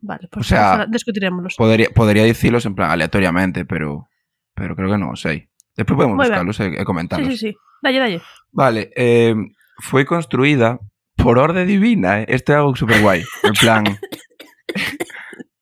[0.06, 1.56] Vale, pues o sea, discutiremos.
[1.56, 4.10] Podería, podería dicilos en plan aleatoriamente, pero,
[4.54, 5.48] pero creo que no, sei.
[5.78, 6.76] Despois podemos Muy buscarlos ben.
[6.76, 7.30] e, e comentarlos.
[7.30, 7.58] Sí, sí, sí.
[7.82, 8.22] Dalle, dalle.
[8.52, 9.34] Vale, eh,
[9.80, 10.78] foi construída
[11.16, 12.26] por orde divina, eh?
[12.28, 13.24] este é algo super guai.
[13.48, 13.84] En plan...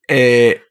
[0.10, 0.66] eh,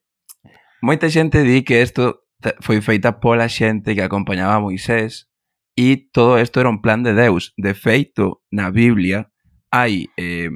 [0.82, 2.26] moita xente di que isto
[2.58, 5.30] foi feita pola xente que acompañaba a Moisés
[5.78, 7.54] e todo isto era un plan de Deus.
[7.54, 9.30] De feito, na Biblia
[9.70, 10.50] hai eh,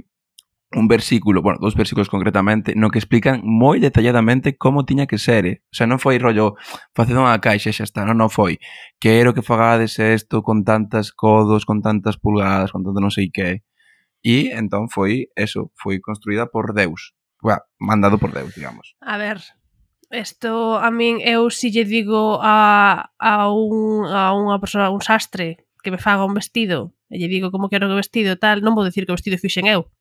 [0.76, 5.46] un versículo, bueno, dos versículos concretamente, no que explican moi detalladamente como tiña que ser.
[5.46, 5.56] Eh?
[5.70, 6.58] O sea, non foi rollo
[6.92, 8.58] facendo unha caixa xa está, non, non foi.
[8.98, 13.62] Quero que fagades isto con tantas codos, con tantas pulgadas, con tanto non sei que.
[14.24, 17.14] E entón foi eso, foi construída por Deus.
[17.38, 18.96] Bueno, mandado por Deus, digamos.
[19.04, 19.38] A ver,
[20.10, 25.68] isto a min eu si lle digo a, a, un, a unha persoa, un sastre
[25.84, 28.74] que me faga un vestido, e lle digo como quero que o vestido tal, non
[28.74, 29.93] vou decir que o vestido fixen eu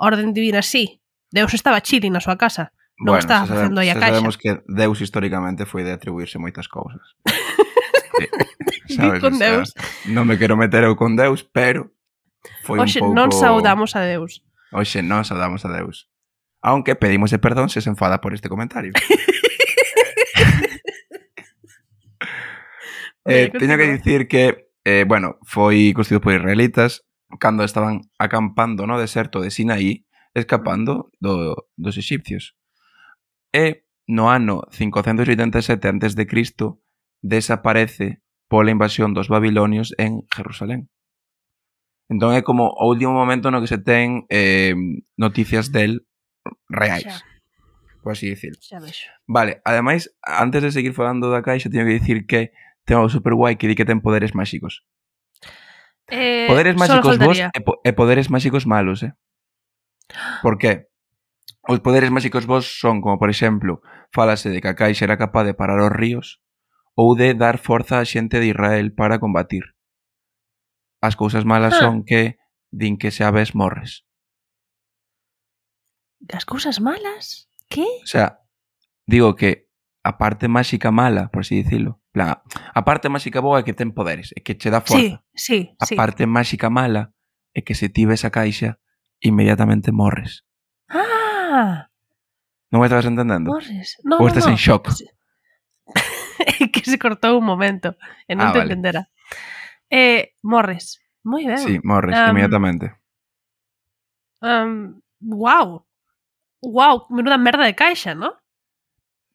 [0.00, 3.94] orden divina sí, Deus estaba chili na súa casa, non bueno, estaba facendo aí a
[3.94, 4.18] caixa.
[4.18, 7.04] Sabemos que Deus históricamente foi de atribuirse moitas cousas.
[8.88, 9.70] sí, eh, sabes, con Deus.
[10.10, 11.92] Non me quero meter eu con Deus, pero
[12.64, 13.20] foi Oxe, un pouco...
[13.20, 14.42] non saudamos a Deus.
[14.72, 16.08] Oxe, non saudamos a Deus.
[16.60, 18.92] Aunque pedimos perdón se se enfada por este comentario.
[23.24, 28.98] eh, teño que dicir que, eh, bueno, foi construído por israelitas, cando estaban acampando no
[28.98, 32.56] deserto de Sinaí, escapando do, dos egipcios.
[33.52, 36.26] E no ano 587 a.C.
[37.22, 40.90] desaparece pola invasión dos babilonios en Jerusalén.
[42.10, 44.74] Entón é como o último momento no que se ten eh,
[45.14, 46.02] noticias del
[46.66, 47.06] reais.
[47.06, 47.22] Xa.
[48.02, 48.58] Por así dicir.
[48.58, 49.06] Xa vexo.
[49.30, 52.50] Vale, ademais, antes de seguir falando da caixa, teño que dicir que
[52.82, 54.82] ten algo super guai que di que ten poderes máxicos.
[56.10, 59.14] Eh, poderes máxicos vos e, po e poderes máxicos malos, eh?
[60.42, 60.90] Por qué?
[61.68, 65.44] Os poderes máxicos vos son, como por exemplo, falase de que a Caixa era capaz
[65.44, 66.42] de parar os ríos
[66.98, 69.76] ou de dar forza a xente de Israel para combatir.
[71.00, 71.80] As cousas malas ah.
[71.80, 72.36] son que
[72.70, 74.04] din que se aves morres.
[76.28, 77.48] As cousas malas?
[77.68, 77.86] Que?
[78.04, 78.44] O sea,
[79.06, 79.70] digo que
[80.02, 82.42] a parte máxica mala, por así dicilo, plan,
[82.74, 85.22] a parte máxica boa é que ten poderes, é que che dá forza.
[85.34, 85.94] Sí, sí, a sí.
[85.94, 87.14] parte máxica mala
[87.54, 88.78] é que se tives a caixa,
[89.22, 90.42] inmediatamente morres.
[90.90, 91.90] Ah!
[92.70, 93.50] Non me estabas entendendo?
[93.50, 93.98] Morres.
[94.06, 94.58] No, Ou estás no, no.
[94.58, 94.90] en shock?
[96.40, 98.72] É que se cortou un momento e non ah, te vale.
[98.72, 99.12] entendera.
[99.92, 101.04] Eh, morres.
[101.20, 101.60] Moi ben.
[101.60, 102.96] Sí, morres um, inmediatamente.
[104.40, 105.84] Um, wow.
[106.64, 108.39] Wow, menuda merda de caixa, ¿no?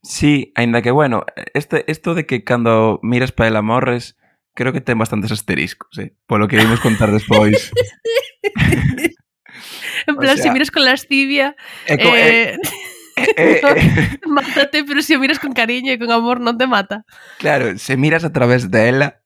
[0.05, 4.17] Sí, aínda que, bueno, este, esto de que cando miras para el amorres,
[4.53, 6.13] creo que ten bastantes asteriscos, eh?
[6.27, 7.73] polo que vimos contar despois.
[10.05, 11.55] en plan, o sea, si miras con lascivia...
[11.87, 12.57] Eh, eh,
[13.17, 17.07] eh, eh, mátate, pero se si miras con cariño e con amor non te mata.
[17.41, 19.25] Claro, se miras a través dela,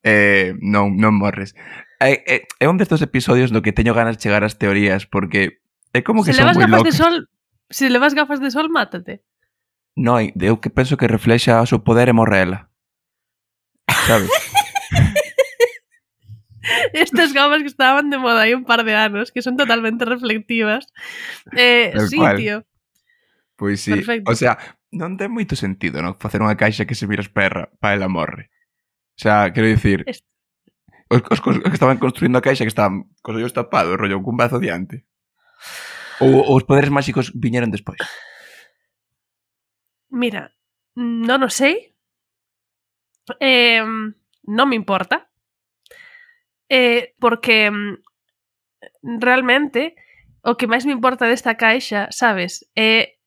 [0.00, 1.52] eh, non, non morres.
[2.00, 5.60] É, é, é un destes episodios no que teño ganas de chegar ás teorías, porque
[5.92, 6.88] é como que se son moi locos.
[6.88, 7.28] De sol,
[7.68, 9.20] se levas gafas de sol, mátate.
[10.00, 12.72] Noi, eu que penso que reflexa o seu poder e morrela.
[14.08, 14.32] Sabes?
[16.96, 20.88] Estas gafas que estaban de moda hai un par de anos, que son totalmente reflectivas.
[21.52, 22.36] Eh, Tal sí, cual.
[22.40, 22.56] tío.
[23.60, 23.92] Pois sí.
[23.92, 24.32] Perfecto.
[24.32, 24.56] O sea,
[24.88, 26.16] non ten moito sentido, non?
[26.16, 28.48] Facer unha caixa que se vira esperra para ela morre.
[29.16, 30.08] O sea, quero dicir...
[30.08, 30.24] Es...
[31.12, 34.40] Os, os, os, que estaban construindo a caixa que estaban cos ollos tapados, rollo cun
[34.40, 35.04] brazo diante.
[36.24, 38.00] Ou os poderes máxicos viñeron despois.
[40.10, 40.52] Mira,
[40.98, 41.94] non o sei.
[43.38, 43.82] Eh,
[44.50, 45.30] non me importa.
[46.70, 49.94] Eh, porque mm, realmente
[50.42, 53.20] o que máis me importa desta caixa, sabes, é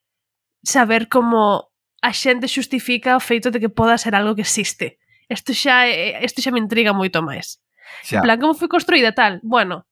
[0.66, 5.00] saber como a xente xustifica o feito de que poda ser algo que existe.
[5.30, 7.62] Isto xa, eh, isto xa me intriga moito máis.
[8.04, 8.20] Xa.
[8.20, 9.40] En plan, como foi construída tal?
[9.46, 9.88] Bueno,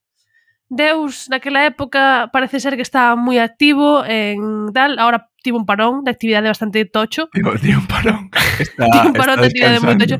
[0.71, 6.07] Deus naquela época parece ser que estaba moi activo en tal, ahora tivo un parón
[6.07, 7.27] de actividade bastante tocho.
[7.35, 8.31] Tivo, tivo un parón.
[8.59, 10.17] Está, tivo un parón está de actividade moi tocho.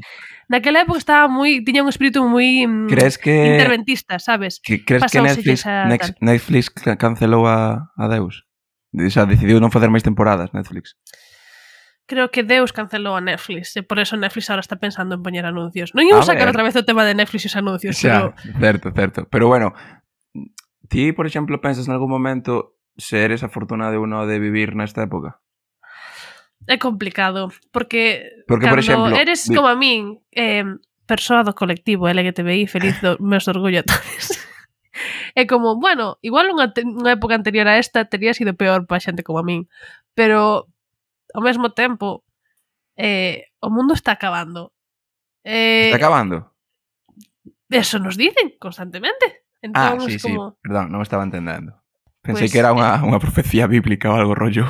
[0.52, 4.60] Naquela época estaba moi, tiña un espírito moi mm, crees que, interventista, sabes?
[4.60, 6.64] Que, crees Pasamos que Netflix, a, Nex, Netflix
[7.00, 8.44] cancelou a, a Deus?
[8.92, 11.00] O sea, decidiu non facer máis temporadas Netflix.
[12.12, 15.48] Creo que Deus cancelou a Netflix e por eso Netflix ahora está pensando en poñer
[15.48, 15.96] anuncios.
[15.96, 18.60] Non a sacar outra vez o tema de Netflix e os anuncios, a pero...
[18.60, 19.20] Certo, certo.
[19.32, 19.72] Pero bueno,
[20.92, 25.08] Ti, por exemplo, pensas en algún momento ser esa fortuna de uno de vivir nesta
[25.08, 25.40] época?
[26.68, 29.56] É complicado, porque, porque cando por exemplo, eres di...
[29.56, 30.68] como a min, eh,
[31.08, 34.36] persoa do colectivo LGTBI, feliz do meus orgullo a todos.
[35.40, 39.24] é como, bueno, igual unha, unha época anterior a esta teria sido peor para xente
[39.24, 39.72] como a min,
[40.12, 40.68] pero
[41.32, 42.28] ao mesmo tempo
[43.00, 44.76] eh, o mundo está acabando.
[45.48, 46.52] Eh, está acabando?
[47.72, 49.48] Eso nos dicen constantemente.
[49.74, 50.52] Ah, entón, ah, sí, como...
[50.52, 51.78] sí, perdón, non estaba entendendo.
[52.22, 54.66] Pensei pues, que era unha, unha profecía bíblica ou algo rollo.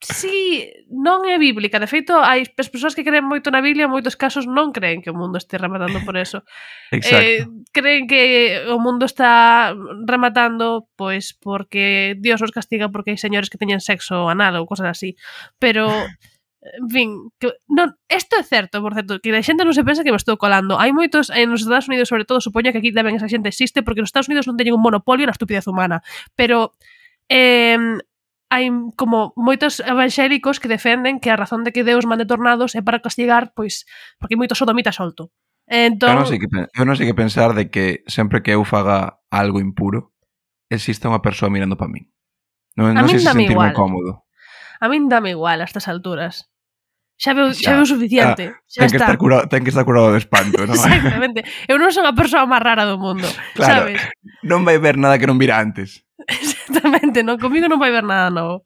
[0.00, 1.76] Sí, non é bíblica.
[1.76, 5.04] De feito, hai as persoas que creen moito na Biblia, en moitos casos non creen
[5.04, 6.40] que o mundo este rematando por eso.
[6.90, 7.20] Exacto.
[7.20, 9.76] Eh, creen que o mundo está
[10.08, 14.88] rematando pois porque Dios os castiga porque hai señores que teñen sexo anal ou cosas
[14.88, 15.20] así.
[15.60, 15.92] Pero
[16.60, 17.08] en fin,
[17.40, 20.20] que, non, esto é certo, por certo, que a xente non se pensa que me
[20.20, 20.76] estou colando.
[20.76, 23.80] Hai moitos en nos Estados Unidos, sobre todo, supoño que aquí tamén esa xente existe,
[23.80, 26.04] porque nos Estados Unidos non teñen un monopolio na estupidez humana.
[26.36, 26.76] Pero
[27.32, 27.80] eh,
[28.52, 28.64] hai
[28.98, 33.00] como moitos evangélicos que defenden que a razón de que Deus mande tornados é para
[33.00, 33.88] castigar, pois,
[34.20, 35.32] porque hai moito sodomita solto.
[35.64, 36.12] Entón...
[36.12, 39.22] Eu non sei que, eu non sei que pensar de que sempre que eu faga
[39.32, 40.12] algo impuro,
[40.68, 42.10] exista unha persoa mirando para min.
[42.76, 43.72] Non, non sei se sentirme igual.
[43.72, 44.28] cómodo.
[44.80, 46.48] A min dame igual a estas alturas.
[47.20, 48.56] Xa veu, xa, xa veu suficiente.
[48.64, 49.06] Xa, xa ten, que está.
[49.12, 50.72] estar curado, ten que estar curado de espanto, non?
[50.72, 51.44] Exactamente.
[51.68, 54.00] Eu non son a persoa máis rara do mundo, claro, sabes?
[54.40, 56.00] Non vai ver nada que non vira antes.
[56.24, 58.64] Exactamente, non, comigo non vai ver nada novo.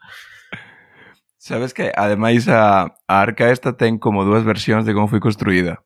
[1.43, 5.83] Sabes que, ademais, a, a arca esta ten como dúas versións de como foi construída.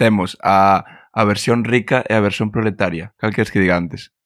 [0.00, 3.12] Temos a, a versión rica e a versión proletaria.
[3.20, 4.16] Cal que es que diga antes?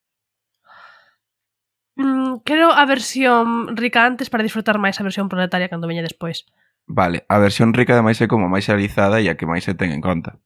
[2.45, 6.47] quero a versión rica antes para disfrutar máis a versión proletaria cando veña despois.
[6.91, 9.95] Vale, a versión rica ademais é como máis realizada e a que máis se ten
[9.95, 10.43] en conta.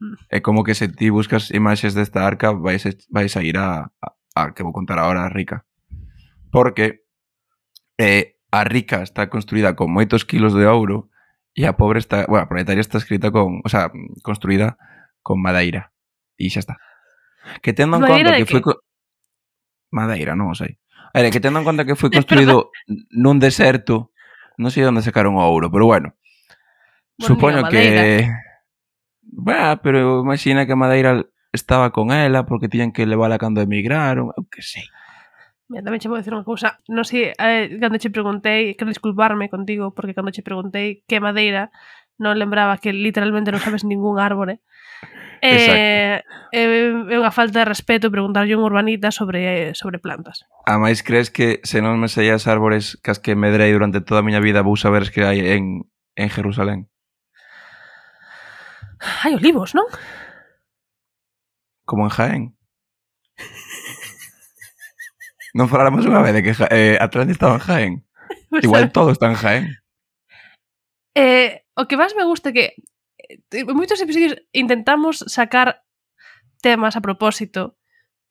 [0.00, 0.16] Mm.
[0.32, 4.08] É como que se ti buscas imaxes desta arca vais, vais a ir a, a,
[4.34, 5.68] a que vou contar agora a rica.
[6.48, 7.04] Porque
[7.98, 11.12] eh, a rica está construída con moitos kilos de ouro
[11.52, 13.92] e a pobre está, bueno, a proletaria está escrita con, o sea,
[14.24, 14.80] construída
[15.20, 15.92] con madeira.
[16.40, 16.80] E xa está.
[17.60, 18.72] Que tendo en madeira conta que, que foi co...
[19.92, 20.80] madeira, non o sei.
[21.12, 22.72] Era que tendo en conta que foi construído
[23.12, 24.10] nun deserto,
[24.56, 26.16] non sei onde sacaron o ouro, pero bueno.
[27.20, 28.28] Buen supoño que
[29.32, 34.44] Bah, pero imagina que Madeira estaba con ela porque tiñan que levala cando emigraron, eu
[34.52, 34.84] que sei.
[35.72, 36.76] Mira, tamén che vou dicir unha cousa.
[36.92, 41.72] Non sei, eh, cando che preguntei, quero disculparme contigo, porque cando che preguntei que Madeira
[42.18, 44.60] non lembraba que literalmente non sabes ningún árbore.
[45.42, 45.50] Eh.
[45.50, 46.28] eh, Exacto.
[46.52, 50.46] Eh, é unha falta de respeto preguntarlle un urbanita sobre eh, sobre plantas.
[50.70, 54.22] A máis crees que se non me sei as árbores cas que medrei durante toda
[54.22, 56.86] a miña vida vou saber que hai en, en Jerusalén?
[59.02, 59.90] Hai olivos, non?
[61.82, 62.42] Como en Jaén.
[65.58, 67.92] non faláramos unha vez de que ja eh, Atlante estaba en Jaén.
[68.62, 69.64] Igual todo está en Jaén.
[71.18, 72.76] Eh, o que máis me gusta que
[73.18, 75.84] eh, en moitos episodios intentamos sacar
[76.60, 77.76] temas a propósito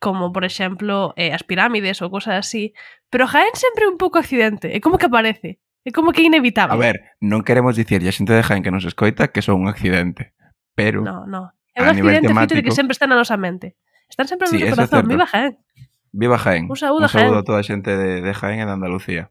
[0.01, 2.73] como por exemplo eh, as pirámides ou cosas así,
[3.13, 6.73] pero Jaén sempre un pouco accidente, é como que aparece, é como que inevitable.
[6.73, 9.69] A ver, non queremos dicir, a xente de Jaén que nos escoita que son un
[9.69, 10.33] accidente,
[10.73, 12.57] pero No, no, é un accidente temático...
[12.57, 13.77] de que sempre está na nosa mente.
[14.09, 15.61] Están sempre no sí, noso corazón, viva Jaén.
[16.09, 16.65] Viva Jaén.
[16.65, 19.29] Un saúdo, un saúdo a toda a xente de, de Jaén e de Andalucía.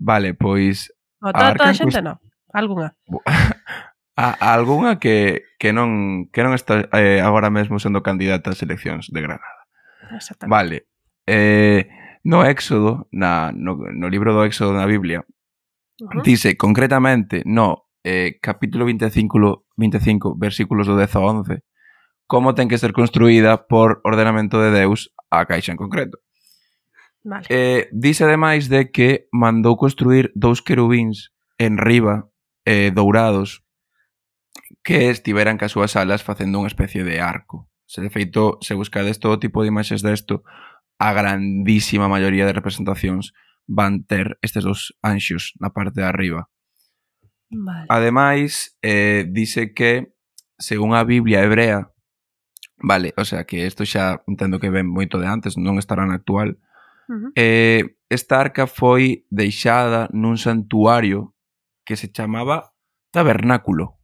[0.00, 0.88] Vale, pois...
[1.20, 2.08] O toda, toda a xente, cust...
[2.08, 2.16] non.
[2.54, 2.96] Alguna.
[4.16, 8.62] A, a algunha que, que non que non está eh, agora mesmo sendo candidata ás
[8.62, 9.66] eleccións de Granada.
[10.14, 10.54] Exactamente.
[10.54, 10.76] Vale.
[11.26, 11.90] Eh,
[12.22, 16.22] no Éxodo, na, no, no libro do Éxodo na Biblia, uh -huh.
[16.22, 21.66] dice concretamente no eh, capítulo 25, 25 versículos do 10 ao 11,
[22.30, 26.22] como ten que ser construída por ordenamento de Deus a caixa en concreto.
[27.24, 27.50] Vale.
[27.50, 32.28] Eh, dice ademais de que mandou construir dous querubins en riba
[32.64, 33.64] eh, dourados
[34.82, 37.68] que estiveran cas súas alas facendo unha especie de arco.
[37.88, 40.44] Se de feito, se buscades todo tipo de imaxes desto,
[41.00, 43.32] a grandísima maioría de representacións
[43.66, 46.48] van ter estes dos anxos na parte de arriba.
[47.50, 47.86] Vale.
[47.88, 50.14] Ademais, eh, dice que
[50.58, 51.92] según a Biblia hebrea,
[52.76, 56.20] vale, o sea que isto xa entendo que ven moito de antes, non estará na
[56.20, 56.60] actual,
[57.08, 57.30] uh -huh.
[57.36, 61.33] eh, esta arca foi deixada nun santuario
[61.84, 62.74] que se chamaba
[63.14, 64.00] Tabernáculo,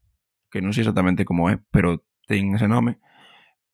[0.53, 3.03] que non sei exactamente como é, pero ten ese nome,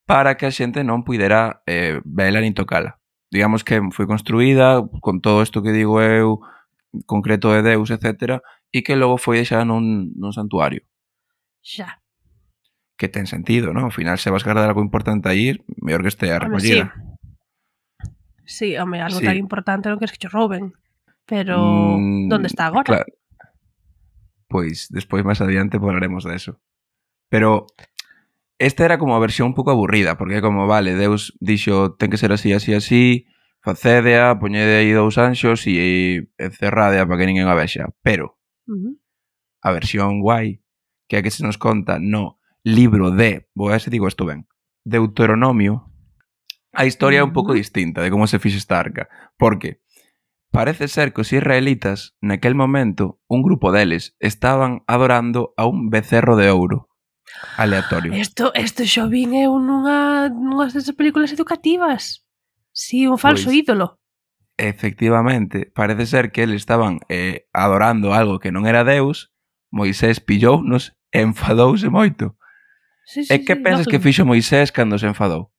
[0.08, 3.02] para que a xente non pudera eh, vela nin tocala.
[3.28, 6.40] Digamos que foi construída con todo isto que digo eu,
[7.04, 8.40] concreto de Deus, etc.,
[8.72, 10.86] e que logo foi deixada nun, nun santuario.
[11.60, 12.00] Xa.
[12.96, 13.90] Que ten sentido, non?
[13.90, 16.88] Ao final, se vas guardar algo importante aí, mellor que estea recollida.
[16.88, 17.18] Home,
[18.46, 18.72] sí.
[18.72, 19.26] Sí, home, algo sí.
[19.26, 20.72] tan importante non queres que cho rouben.
[21.26, 21.58] Pero,
[21.98, 22.86] mm, onde está agora?
[22.86, 23.10] Claro,
[24.48, 26.60] pois despois máis adiante falaremos eso.
[27.28, 27.66] Pero
[28.58, 32.16] esta era como a versión un pouco aburrida, porque como, vale, Deus dixo, ten que
[32.16, 33.26] ser así, así, así,
[33.60, 37.90] facédea, poñede aí dous anxos e encerradea para que ninguén a vexa.
[38.00, 38.38] Pero
[39.60, 40.62] a versión guai,
[41.10, 44.46] que é que se nos conta no libro de, vou a se digo isto ben,
[44.86, 45.90] Deuteronomio,
[46.72, 49.82] a historia é un pouco distinta de como se fixe esta arca, porque
[50.56, 56.32] Parece ser que os israelitas, naquel momento, un grupo deles, estaban adorando a un becerro
[56.32, 56.88] de ouro.
[57.60, 58.16] Aleatorio.
[58.16, 62.24] Isto, isto xo vin eu nunha, nunhas desas películas educativas.
[62.72, 64.00] Si, sí, un falso pois, ídolo.
[64.56, 69.36] Efectivamente, parece ser que eles estaban eh, adorando algo que non era Deus,
[69.68, 72.32] Moisés pillounos e enfadouse moito.
[73.04, 75.52] Sí, sí, e que sí, pensas no, que fixo Moisés cando se enfadou?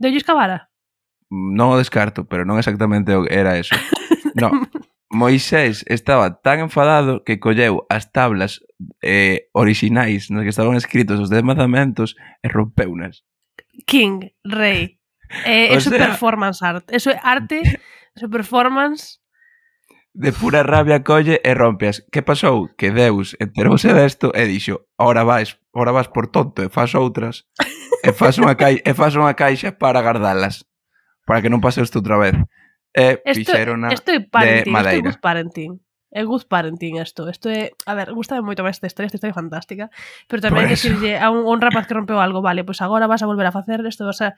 [0.00, 0.72] Deulles cabala?
[1.36, 3.76] non o descarto, pero non exactamente era eso.
[4.36, 4.52] No,
[5.08, 8.60] Moisés estaba tan enfadado que colleu as tablas
[9.00, 13.24] eh, orixinais nas que estaban escritos os dez mandamentos e rompeunas.
[13.88, 14.96] King, rei.
[15.42, 16.86] Eh, o eso sea, performance art.
[16.86, 17.58] Eso é arte,
[18.14, 19.18] eso performance...
[20.14, 22.06] De pura rabia colle e rompeas.
[22.12, 22.70] Que pasou?
[22.78, 27.44] Que Deus enterouse desto e dixo ora vais, ora vas por tonto e faz outras
[28.06, 30.64] e faz unha, cai e faz unha caixa para gardalas
[31.26, 32.38] para que non pase isto outra vez.
[32.94, 35.10] Eh, e fixeron de Madeira.
[35.12, 35.76] Isto é parenting.
[35.76, 35.86] Eh,
[36.16, 37.28] é good parenting isto.
[37.28, 39.92] Isto é, a ver, gustame moito máis esta historia, esta historia é fantástica,
[40.30, 43.20] pero tamén decirlle a un, un rapaz que rompeu algo, vale, pois pues agora vas
[43.20, 44.32] a volver a facer isto, vas a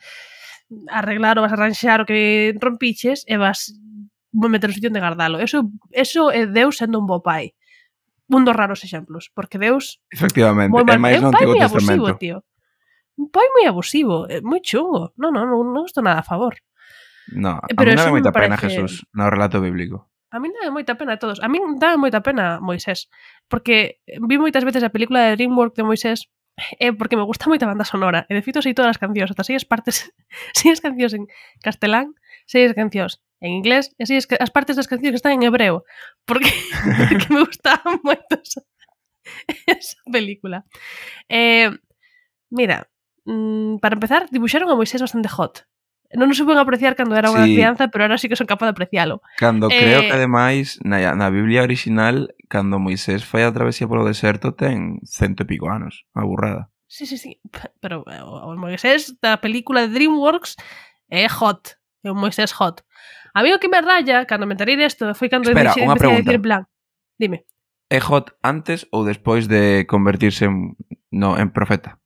[0.90, 3.70] arreglar ou vas a arranxar o que rompiches e vas
[4.32, 5.38] meter o sitio onde guardalo.
[5.38, 7.54] Eso, eso é Deus sendo un bo pai.
[8.28, 10.02] Un dos raros exemplos, porque Deus...
[10.10, 12.10] Efectivamente, moi mal, é máis no Antigo Testamento.
[12.10, 12.36] Abusivo, tío.
[13.16, 15.16] Un pai moi abusivo, eh, moi chungo.
[15.16, 16.58] Non, non, non, non estou nada a favor.
[17.32, 18.80] No, a Pero mí me moita pena parece...
[18.80, 20.10] Jesús no relato bíblico.
[20.30, 21.40] A mí dame moita pena a todos.
[21.40, 23.08] A mí dame moita pena Moisés.
[23.48, 26.28] Porque vi moitas veces a película de DreamWorks de Moisés
[26.78, 28.26] eh, porque me gusta moita banda sonora.
[28.28, 30.10] E de feito sei todas as cancións, ata seis as partes,
[30.58, 31.24] seis as cancións en
[31.62, 32.14] castelán,
[32.46, 35.86] sei as cancións en inglés, e seis as, partes das cancións que están en hebreo.
[36.28, 36.52] Porque,
[37.08, 38.60] porque me gustaba moito esa,
[39.64, 40.66] esa película.
[41.30, 41.72] Eh,
[42.50, 42.90] mira,
[43.24, 45.64] mm, para empezar, dibuixaron a Moisés bastante hot
[46.16, 47.52] non nos suben apreciar cando era unha sí.
[47.52, 49.20] crianza, pero ahora sí que son capaz de apreciálo.
[49.36, 49.76] Cando eh...
[49.76, 55.04] creo que ademais na, na Biblia original, cando Moisés fai a travesía polo deserto ten
[55.04, 56.72] cento e pico anos, aburrada.
[56.88, 57.36] Sí, sí, sí,
[57.84, 60.56] pero o Moisés da película de DreamWorks
[61.12, 62.80] é hot, é un Moisés hot.
[63.36, 66.08] A mí o que me raya cando me enterei desto foi cando Espera, empecé, empecé
[66.08, 66.64] a dicir plan.
[67.20, 67.44] Dime.
[67.92, 70.72] É hot antes ou despois de convertirse en,
[71.12, 72.00] no, en profeta?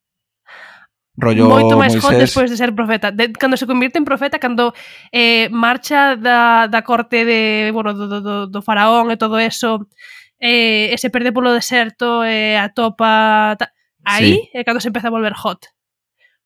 [1.17, 2.05] Rollo Moito máis Moisés.
[2.09, 3.13] hot despois de ser profeta.
[3.13, 4.73] De, cando se convirte en profeta, cando
[5.13, 9.93] eh, marcha da, da corte de, bueno, do, do, do faraón e todo eso,
[10.41, 13.61] eh, e se perde polo deserto e eh, atopa...
[13.61, 13.77] Ta...
[14.03, 14.57] Aí sí.
[14.57, 15.69] é cando se empeza a volver hot.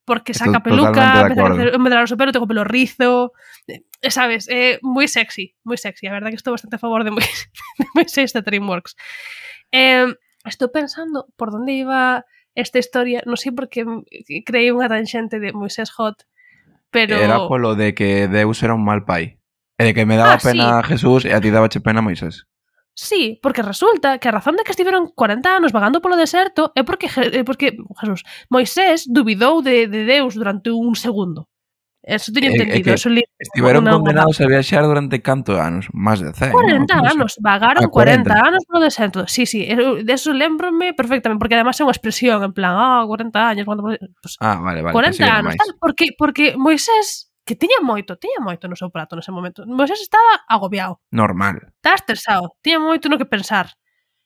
[0.02, 3.30] Porque saca peluca, empeza a crecer, medrar o pelo, tengo pelo rizo...
[3.70, 6.10] Eh, sabes, é eh, moi sexy, moi sexy.
[6.10, 7.22] A verdade que estou bastante a favor de moi,
[7.78, 8.98] de Moisés de DreamWorks.
[9.70, 10.10] Eh,
[10.42, 12.26] estou pensando por onde iba
[12.56, 13.84] esta historia, non sei por que
[14.48, 16.24] creí unha tanxente de Moisés Hot,
[16.90, 17.20] pero...
[17.20, 19.36] Era polo de que Deus era un mal pai.
[19.76, 20.96] E de que me daba ah, pena sí.
[20.96, 22.48] Jesús e a ti dabache pena Moisés.
[22.96, 26.80] Sí, porque resulta que a razón de que estiveron 40 anos vagando polo deserto é
[26.80, 31.52] porque, é porque Jesús, Moisés dubidou de, de Deus durante un segundo.
[32.06, 32.94] Eso teño entendido.
[32.94, 33.24] Eso li...
[33.36, 35.88] estiveron una, condenados a viaxar durante canto anos?
[35.92, 36.52] Más de 100.
[36.52, 38.30] 40 anos, vagaron 40.
[38.30, 39.26] 40 anos no deserto.
[39.26, 43.02] Sí, sí, eh, de eso lembrome perfectamente, porque además é unha expresión en plan, ah,
[43.02, 43.90] oh, 40 años, cuando...
[44.22, 44.94] Pues, ah, vale, vale.
[44.94, 49.34] 40 anos, tal, porque, porque Moisés que tiña moito, tiña moito no seu prato nese
[49.34, 49.66] momento.
[49.66, 51.02] Moisés estaba agobiado.
[51.10, 51.74] Normal.
[51.78, 53.74] Estaba estresado, tiña moito no que pensar.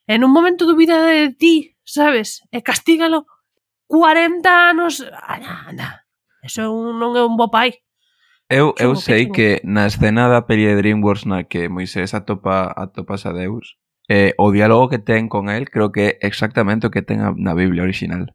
[0.05, 3.25] En un momento dubida de ti, sabes, e castígalo
[3.89, 5.89] 40 anos, anda, anda.
[6.43, 7.81] Eso un, non é un bo pai.
[8.51, 12.15] Eu, eu chungo, sei que, que na escena da peli de DreamWorks na que Moisés
[12.17, 13.79] atopa, atopas a Deus,
[14.11, 17.55] eh, o diálogo que ten con el creo que é exactamente o que ten na
[17.55, 18.35] Biblia original.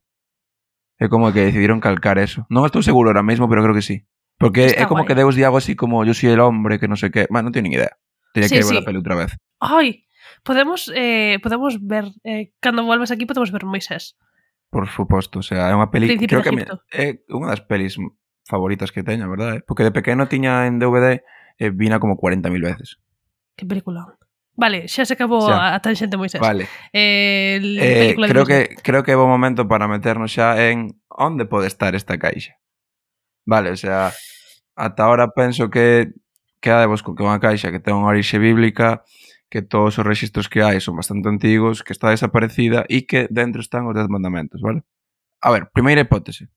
[0.95, 2.47] É como que decidiron calcar eso.
[2.47, 4.08] Non estou seguro ahora mismo, pero creo que sí.
[4.39, 5.12] Porque Está é como guay.
[5.12, 7.28] que Deus di algo así como yo soy el hombre, que no sé qué.
[7.28, 7.99] Bueno, non teño ni idea.
[8.32, 8.80] Tenía sí, que ver sí.
[8.80, 9.36] a peli outra vez.
[9.60, 10.08] Ai,
[10.47, 14.16] podemos eh, podemos ver eh, cando volves aquí podemos ver Moisés.
[14.76, 16.11] Por suposto, o sea, é unha peli...
[16.11, 17.95] Príncipe creo que me, é unha das pelis
[18.43, 19.63] favoritas que teño, verdade?
[19.63, 21.23] Porque de pequeno tiña en DVD
[21.55, 22.99] e eh, vina como 40.000 veces.
[23.55, 24.19] Que película.
[24.59, 25.76] Vale, xa se acabou xa.
[25.76, 26.43] a tanxente Moisés.
[26.43, 26.67] Vale.
[26.91, 31.71] Eh, eh, creo que creo que é bo momento para meternos xa en onde pode
[31.71, 32.59] estar esta caixa.
[33.47, 34.11] Vale, o sea,
[34.76, 36.11] ata ahora penso que
[36.59, 39.07] queda de vos con que unha caixa que ten unha orixe bíblica
[39.56, 43.64] que todos os registros que hai son bastante antigos, que está desaparecida e que dentro
[43.64, 44.84] están os 10 mandamentos, vale?
[45.39, 46.51] A ver, primeira hipótese.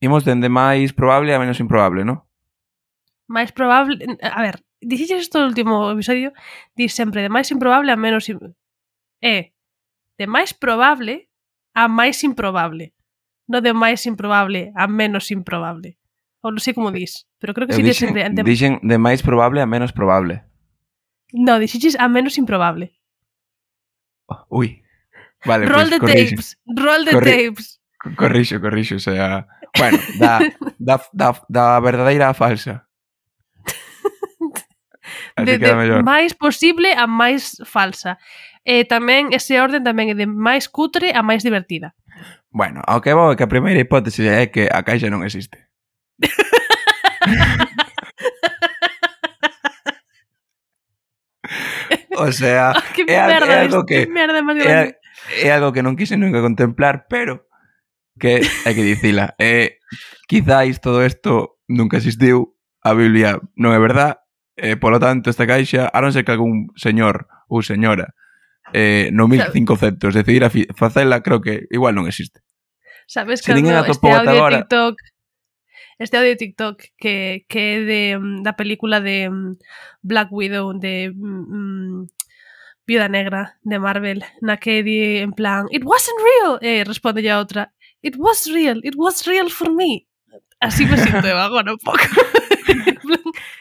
[0.00, 2.24] Imos dende máis probable a menos improbable, non?
[3.28, 4.00] Máis probable...
[4.24, 6.32] A ver, dixixes isto no último episodio,
[6.72, 8.24] di sempre de máis improbable a menos...
[8.32, 8.40] Im...
[9.20, 9.52] É,
[10.16, 11.28] de máis probable
[11.76, 12.96] a máis improbable.
[13.44, 16.00] No de máis improbable a menos improbable.
[16.40, 18.24] Ou non sei como dis, pero creo que Eu si dixen, sempre...
[18.32, 18.40] De...
[18.40, 20.48] Dixen de máis probable a menos probable.
[21.32, 22.92] No, dixiches a menos improbable.
[24.26, 24.82] Oh, Ui.
[25.44, 27.80] Vale, roll pues, de tapes, roll de Corri tapes.
[28.16, 29.46] Corrixo, corrixo, o sea...
[29.78, 30.38] Bueno, da,
[30.78, 32.88] da, da, da verdadeira a falsa.
[35.36, 36.04] Así de, de mellor.
[36.04, 38.18] máis posible a máis falsa.
[38.62, 41.96] E tamén ese orden tamén é de máis cutre a máis divertida.
[42.52, 45.72] Bueno, ao que vou é que a primeira hipótese é que a caixa non existe.
[52.16, 54.96] O sea, que é, merda, é algo que, que merda máis grande.
[55.38, 57.46] É, algo que non quise nunca contemplar, pero
[58.18, 59.34] que hai que dicila.
[59.40, 59.80] Eh,
[60.28, 64.24] quizáis todo isto nunca existiu, a Biblia non é verdad,
[64.56, 68.12] eh, polo tanto esta caixa, a non ser que algún señor ou señora
[68.72, 72.40] eh, no 1500, decidir a facela, creo que igual non existe.
[73.06, 74.96] Sabes que si este audio agora, TikTok
[76.02, 79.56] este audio de TikTok que, que é de, mm, da película de mm,
[80.02, 82.06] Black Widow de mm, mm,
[82.86, 87.38] Viuda Negra de Marvel na que di en plan It wasn't real e responde a
[87.38, 87.70] outra
[88.02, 90.08] It was real, it was real for me
[90.58, 92.02] Así me sinto eu agora un pouco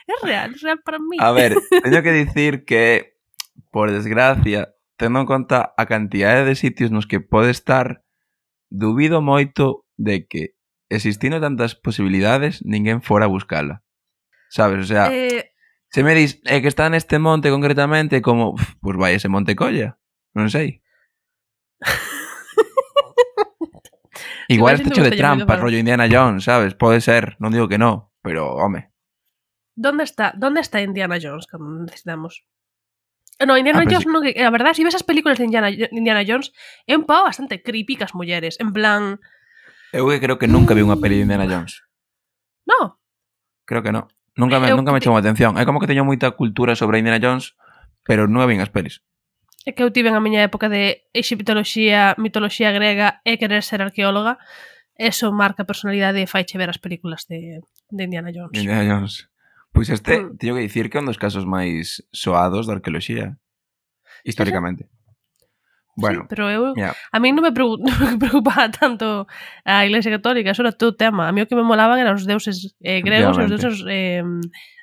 [0.10, 3.14] É real, é real para mí A ver, teño que dicir que
[3.70, 8.02] por desgracia tendo en conta a cantidade de sitios nos que pode estar
[8.70, 10.58] dubido moito de que
[10.92, 13.84] existindo tantas posibilidades, ninguén fora a buscala.
[14.52, 14.84] Sabes?
[14.84, 15.56] O sea, eh,
[15.88, 19.96] se me dis, é que está neste monte concretamente, como, pues vai ese monte colla.
[20.36, 20.84] Non sei.
[24.52, 26.76] Igual está hecho de trampas, rollo Indiana Jones, sabes?
[26.76, 28.92] Pode ser, non digo que no, pero, home.
[29.76, 32.44] ¿Dónde está, ¿Dónde está Indiana Jones cando necesitamos?
[33.40, 35.72] No, Indiana Ah, pero Jones, no, que, a verdad, si ves as películas de Indiana,
[35.72, 36.52] Indiana Jones,
[36.86, 38.60] é un pavo bastante creepy cas mulleres.
[38.60, 39.24] En plan,
[39.92, 41.84] Eu que creo que nunca vi unha peli de Indiana Jones.
[42.64, 42.98] No.
[43.68, 44.08] Creo que no.
[44.40, 45.60] Nunca me, eu, nunca me chamou a atención.
[45.60, 47.60] É como que teño moita cultura sobre Indiana Jones,
[48.08, 49.04] pero non vin as pelis.
[49.68, 54.40] É que eu tive a miña época de egiptoloxía, mitoloxía grega e querer ser arqueóloga.
[54.96, 57.60] Eso marca a personalidade e faiche ver as películas de,
[57.92, 58.56] de Indiana Jones.
[58.56, 59.28] Indiana Jones.
[59.76, 60.40] Pois este, mm.
[60.40, 63.38] teño que dicir que é un dos casos máis soados da arqueoloxía,
[64.24, 64.88] históricamente.
[64.88, 65.01] ¿Sí?
[66.02, 66.98] Bueno, sí, pero eu, yeah.
[67.12, 69.30] a mí non me preocupaba tanto
[69.64, 71.30] a Iglesia Católica, eso era todo tema.
[71.30, 74.26] A mí o que me molaban eran os deuses eh, gregos e os deuses eh,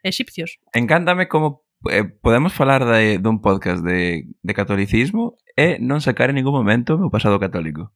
[0.07, 0.63] egipcios.
[0.73, 6.39] Encántame como eh, podemos falar de, dun podcast de, de catolicismo e non sacar en
[6.39, 7.91] ningún momento o meu pasado católico.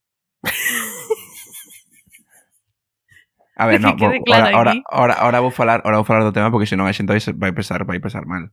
[3.55, 6.51] A ver, no, que claro ahora, ahora, ahora, vou falar, ahora vou falar do tema
[6.51, 8.51] porque senón a xente vai pesar, vai pesar mal.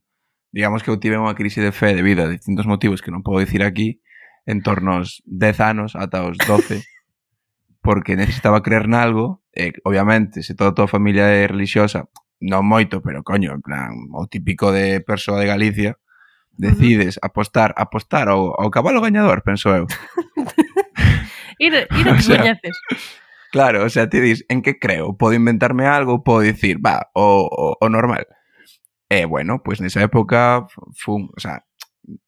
[0.49, 3.41] Digamos que eu tive unha crise de fe debido a distintos motivos que non podo
[3.41, 4.01] dicir aquí,
[4.46, 6.84] en torno aos 10 anos ata os 12
[7.82, 12.08] porque necesitaba creer nalgo e eh, obviamente se toda a tua familia é religiosa
[12.40, 16.00] non moito, pero coño, en plan o típico de persoa de Galicia
[16.56, 19.88] decides apostar, apostar ao, ao cabalo gañador, penso eu
[21.60, 22.76] ir, ir o que o sea, coñeces
[23.52, 25.18] Claro, o sea, ti dis, en que creo?
[25.18, 28.28] Podo inventarme algo, podo dicir, va, o, o, o normal.
[29.10, 31.66] E, eh, bueno, pois pues nesa época fun, o sea,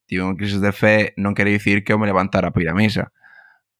[0.05, 2.77] tive unha crisis de fe, non quere dicir que eu me levantara para ir a
[2.77, 3.15] misa,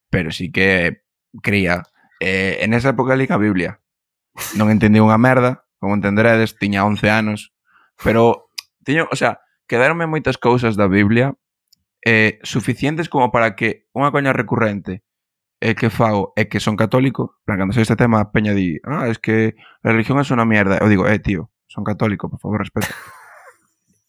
[0.08, 1.04] pero sí que
[1.42, 1.84] creía.
[2.20, 3.80] Eh, en esa época li a Biblia.
[4.56, 7.52] Non entendí unha merda, como entenderedes, tiña 11 anos,
[8.00, 8.48] pero
[8.84, 11.36] tiño, o sea, quedaronme moitas cousas da Biblia
[12.04, 15.06] eh, suficientes como para que unha coña recurrente
[15.62, 18.82] é que fago é que son católico, plan, cando sei este tema, a peña di,
[18.82, 19.54] ah, es que
[19.86, 20.82] a religión é unha mierda.
[20.82, 22.90] Eu digo, eh, tío, son católico, por favor, respeta.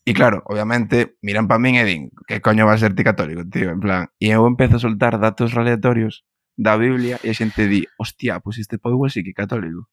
[0.03, 3.71] E claro, obviamente, miran para min e din, que coño vas ser ti católico, tío,
[3.71, 4.11] en plan.
[4.19, 6.27] E eu empezo a soltar datos aleatorios
[6.59, 9.87] da Biblia e a xente di, hostia, pois pues este pobo así que católico.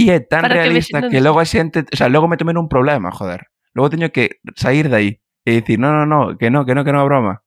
[0.00, 2.56] E é tan Para realista que, que logo a xente, o sea, logo me tomen
[2.56, 3.52] un problema, joder.
[3.76, 5.10] Logo teño que sair de aí
[5.44, 7.44] e dicir, no, no, no, que no, que no, que non é broma.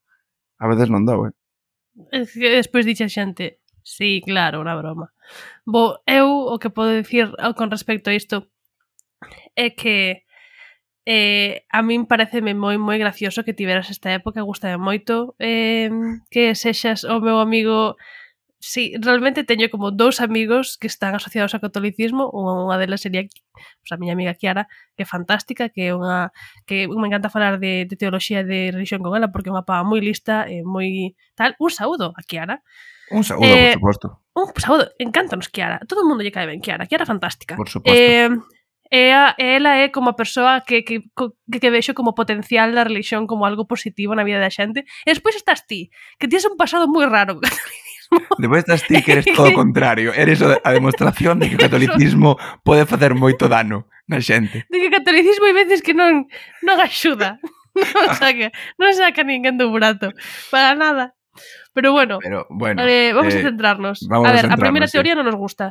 [0.62, 1.34] A veces non dou, eh.
[2.14, 5.10] Es que despois dixe a xente, sí, claro, unha broma.
[5.66, 8.54] Bo, eu o que podo dicir con respecto a isto
[9.58, 10.27] é que
[11.08, 15.88] eh, a min pareceme moi moi gracioso que tiveras esta época, gustame moito eh,
[16.28, 17.96] que sexas o meu amigo
[18.60, 23.30] Si, sí, realmente teño como dous amigos que están asociados ao catolicismo, unha delas sería
[23.30, 24.66] pues, a miña amiga Kiara,
[24.98, 26.34] que é fantástica, que é unha
[26.66, 29.86] que me encanta falar de, de teoloxía de religión con ela porque é unha pava
[29.86, 32.66] moi lista, e moi tal, un saúdo a Kiara.
[33.14, 34.08] Un saúdo, eh, por suposto.
[34.34, 35.78] Un saúdo, encántanos Kiara.
[35.86, 37.54] Todo o mundo lle cae ben Kiara, Kiara fantástica.
[37.54, 37.94] Por suposto.
[37.94, 38.34] Eh,
[38.90, 42.84] é, a, ela é como a persoa que, que, que, que vexo como potencial da
[42.84, 46.56] religión como algo positivo na vida da xente e despois estás ti, que tienes un
[46.56, 47.40] pasado moi raro
[48.40, 52.40] Depois estás ti que eres todo o contrario Eres a demostración de que o catolicismo
[52.64, 56.32] pode facer moito dano na xente De que o catolicismo hai veces que non,
[56.64, 57.44] non axuda
[57.96, 58.50] non saca,
[58.82, 60.10] non saca ninguén do burato
[60.50, 61.14] para nada.
[61.74, 63.98] Pero bueno, Pero, bueno eh, vamos eh, a centrarnos.
[64.10, 64.94] Vamos a ver, a, a primeira eh.
[64.94, 65.70] teoría non nos gusta.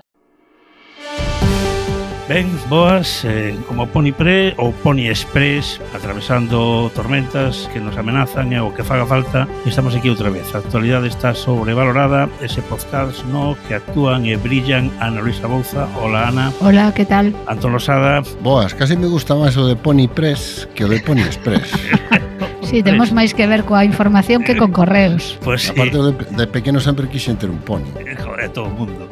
[2.28, 8.58] Ben, boas, eh, como Pony Pre ou Pony Express, atravesando tormentas que nos amenazan e
[8.58, 10.50] o que faga falta, estamos aquí outra vez.
[10.50, 15.86] A actualidade está sobrevalorada, ese podcast no que actúan e brillan Ana Luisa Bouza.
[16.02, 16.50] Hola, Ana.
[16.58, 17.30] Hola, que tal?
[17.46, 18.26] Antón Losada.
[18.42, 21.70] Boas, casi me gusta máis o de Pony Press que o de Pony Express.
[22.66, 25.38] Sí, temos máis que ver coa información que con correos.
[25.46, 26.02] Pues, Aparte, sí.
[26.02, 27.86] de, de pequeno sempre quixen ter un pony.
[28.02, 29.06] Eh, joder, todo o mundo.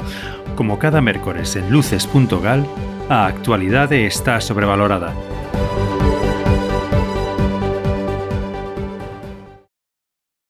[0.59, 2.67] Como cada mércores en luces.gal,
[3.09, 5.13] a actualidade está sobrevalorada.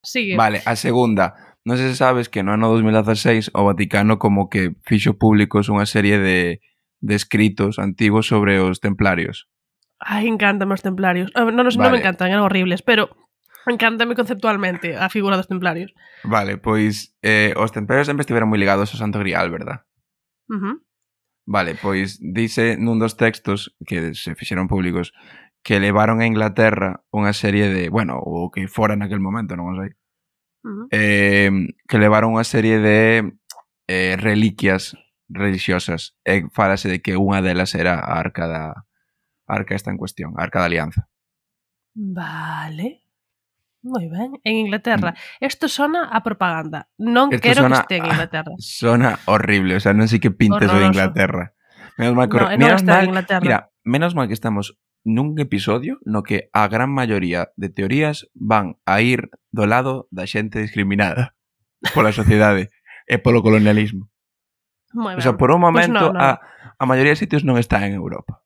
[0.01, 0.37] Sigue.
[0.37, 1.35] Vale, a segunda.
[1.65, 5.83] Non sei se sabes que no ano 2016 o Vaticano como que fixo públicos unha
[5.83, 6.63] serie de,
[7.03, 9.51] de escritos antigos sobre os templarios.
[9.99, 11.33] Ai, encántame os templarios.
[11.35, 11.75] Non, non, vale.
[11.75, 13.11] non me encantan, eran horribles, pero
[13.67, 15.91] encántame conceptualmente a figura dos templarios.
[16.23, 19.83] Vale, pois eh, os templarios sempre estiveron moi ligados ao Santo Grial, verdad?
[20.47, 20.84] Uh -huh.
[21.45, 25.13] Vale, pois dice nun dos textos que se fixeron públicos
[25.61, 29.93] que levaron a Inglaterra unha serie de, bueno, o que fora naquel momento, non sei.
[30.65, 30.85] Uh -huh.
[30.89, 31.53] eh,
[31.85, 33.29] que levaron unha serie de
[33.85, 34.97] eh, reliquias
[35.29, 36.17] religiosas.
[36.25, 38.85] E falase de que unha delas era a arca da
[39.45, 41.09] a arca esta en cuestión, a arca da alianza.
[41.93, 43.04] Vale.
[43.85, 45.13] Moi ben, en Inglaterra.
[45.13, 45.45] Mm.
[45.45, 46.89] Isto sona a propaganda.
[46.97, 48.53] Non Esto quero sona, que este en Inglaterra.
[48.81, 51.53] Sona horrible, o sea, non sei que pintes o de Inglaterra.
[52.01, 53.45] Menos mal, que, no, menos no mal Inglaterra.
[53.45, 58.81] Mira, menos mal que estamos nun episodio no que a gran maioría de teorías van
[58.89, 61.37] a ir do lado da xente discriminada
[61.93, 62.73] pola sociedade
[63.05, 64.09] e polo colonialismo.
[64.97, 65.21] Moi ben.
[65.21, 66.25] O sea, por un pois momento pues no, no.
[66.25, 66.41] a
[66.81, 68.41] a maioría de sitios non está en Europa,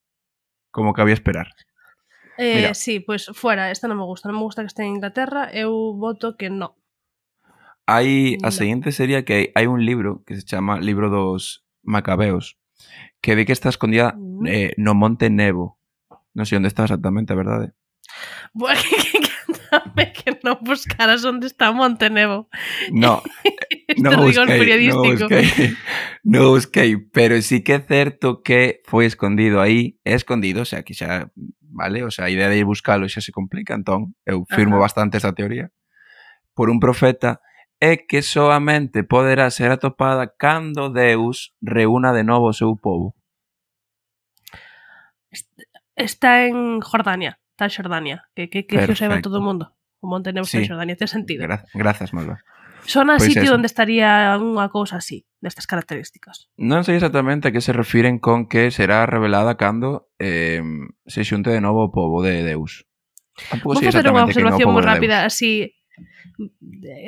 [0.76, 1.56] como cabía esperar.
[2.42, 2.74] Eh, Mira.
[2.74, 5.52] sí, pois pues, fuera, esta non me gusta, non me gusta que este en Inglaterra,
[5.52, 6.80] eu voto que no.
[7.84, 12.56] Hai, a seguinte sería que hai un libro que se chama Libro dos Macabeos,
[13.20, 14.48] que di que está escondida mm.
[14.48, 15.84] eh, no Monte Nebo.
[16.32, 17.76] Non sei onde está exactamente, a verdade.
[18.56, 22.48] Buah, que, que, que, que non buscaras onde está Monte Nebo.
[22.96, 23.20] No,
[24.00, 25.28] no busquei, periodístico.
[25.28, 25.48] No busquei,
[26.24, 30.88] no busquei, pero sí que é certo que foi escondido aí, é escondido, o sea,
[30.88, 31.28] que xa
[31.70, 32.04] vale?
[32.04, 34.90] O sea, a idea de ir buscalo xa se complica, entón eu firmo Ajá.
[34.90, 35.72] bastante esta teoría.
[36.58, 37.40] Por un profeta
[37.80, 43.16] é que soamente poderá ser atopada cando Deus reúna de novo o seu povo.
[45.96, 49.76] Está en Jordania, está en Jordania, que que que se saiba todo o mundo.
[50.02, 50.64] O monte Nebo sí.
[50.64, 51.44] en Jordania, ten sentido.
[51.44, 52.40] Gra grazas, Malva.
[52.88, 53.56] Sona pois sitio eso.
[53.56, 56.52] onde estaría unha cousa así destas características.
[56.60, 60.64] Non sei exactamente a que se refiren con que será revelada cando eh,
[61.08, 62.86] se xunte de novo o povo de Deus.
[63.48, 65.80] Tampouco Vou facer unha observación moi rápida, así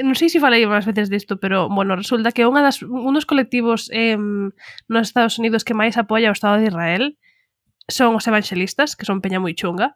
[0.03, 3.27] non sei se falei máis veces disto, pero bueno, resulta que unha das un dos
[3.27, 7.15] colectivos eh, nos Estados Unidos que máis apoia o Estado de Israel
[7.87, 9.95] son os evangelistas, que son peña moi chunga,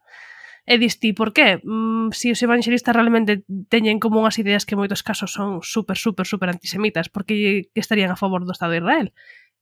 [0.66, 1.62] E diste, por qué?
[1.64, 5.94] Mm, si os evangelistas realmente teñen como unhas ideas que en moitos casos son super,
[5.94, 9.08] super, super antisemitas, porque que estarían a favor do Estado de Israel?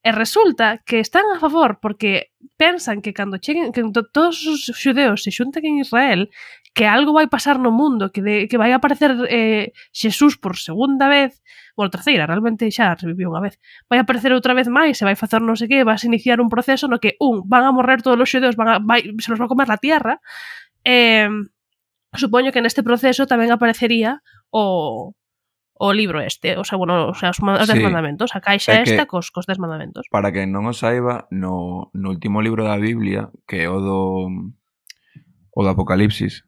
[0.03, 5.23] E resulta que están a favor porque pensan que cando cheguen que todos os xudeos
[5.23, 6.27] se xunten en Israel,
[6.75, 11.07] que algo vai pasar no mundo, que de, que vai aparecer eh, Xesús por segunda
[11.07, 11.39] vez,
[11.75, 13.55] ou bueno, terceira, realmente xa reviviu unha vez.
[13.87, 16.91] Vai aparecer outra vez máis, se vai facer non sei que, vas iniciar un proceso
[16.91, 19.45] no que un, van a morrer todos os xudeos, van a, vai, se los va
[19.47, 20.19] a comer la tierra,
[20.83, 21.29] eh,
[22.13, 24.21] supoño que neste proceso tamén aparecería
[24.53, 25.13] o,
[25.73, 27.79] o libro este, o sea, bueno, o sea, os, os sí.
[27.81, 30.05] mandamentos, a caixa é esta cos, cos dez mandamentos.
[30.13, 34.29] Para que non o saiba, no, no último libro da Biblia, que é o do,
[35.51, 36.45] o do Apocalipsis,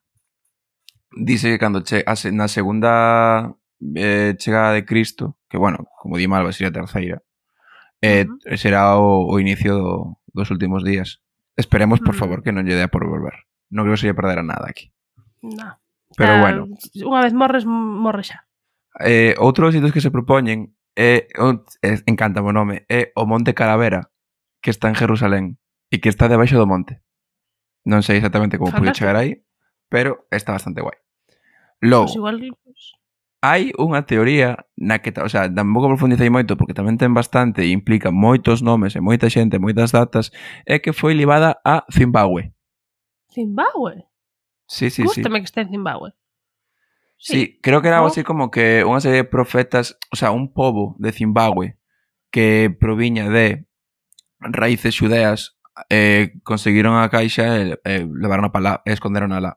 [1.17, 3.57] dice que cando che, a, na segunda
[3.97, 7.25] eh, chegada de Cristo, que bueno, como di Malva, sería a terceira,
[8.01, 8.57] eh, uh -huh.
[8.57, 9.95] será o, o inicio do,
[10.29, 11.25] dos últimos días.
[11.57, 12.19] Esperemos, por uh -huh.
[12.19, 13.35] favor, que non lle dea por volver
[13.71, 14.93] non creo que se lle perdera nada aquí.
[15.41, 15.77] No.
[16.17, 16.61] Pero ah, bueno.
[17.01, 18.45] Unha vez morres, morre xa.
[19.03, 21.27] Eh, outros sitios que se propoñen é,
[21.83, 24.11] eh, encanta o nome, é o Monte Calavera,
[24.63, 25.59] que está en Jerusalén
[25.91, 27.03] e que está debaixo do monte.
[27.85, 29.45] Non sei exactamente como pude chegar aí,
[29.91, 30.97] pero está bastante guai.
[31.83, 32.39] Logo, pues igual...
[33.45, 37.69] hai unha teoría na que, o sea, tampouco profundicei moito porque tamén ten bastante e
[37.69, 40.33] implica moitos nomes e moita xente, moitas datas,
[40.65, 42.54] é que foi levada a Zimbabue.
[43.35, 44.07] Zimbabue.
[44.67, 45.41] Sí, sí, Gústame sí.
[45.41, 46.13] que esté en Zimbabue.
[47.17, 50.31] Sí, sí creo que era algo así como que unha serie de profetas, o sea,
[50.31, 51.75] un pobo de Zimbabue
[52.31, 53.67] que proviña de
[54.39, 55.59] raíces xudeas
[55.91, 59.51] eh, conseguiron a caixa e eh, eh levaron a palá e esconderon a la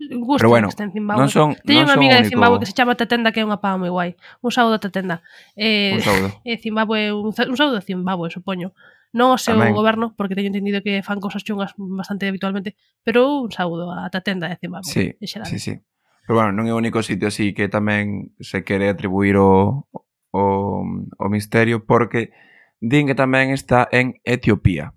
[0.00, 1.20] Gusto Pero bueno, que está en Zimbabue.
[1.20, 2.24] Non son, Teño unha amiga único...
[2.24, 4.10] de Zimbabue que se chama Tetenda que é unha pava moi guai.
[4.40, 5.20] Un saúdo a Tetenda.
[5.52, 6.28] Eh, un saúdo.
[6.48, 8.72] Eh, Zimbabue, un, un saúdo a Zimbabue, supoño
[9.10, 9.74] non o seu Amén.
[9.74, 14.46] goberno, porque teño entendido que fan cousas chungas bastante habitualmente, pero un saúdo a Tatenda
[14.46, 15.48] de Zimbabue, sí, en xeral.
[15.50, 15.74] Sí, sí.
[16.26, 19.90] Pero bueno, non é o único sitio así que tamén se quere atribuir o,
[20.30, 20.42] o,
[20.86, 22.30] o misterio, porque
[22.78, 24.94] din que tamén está en Etiopía.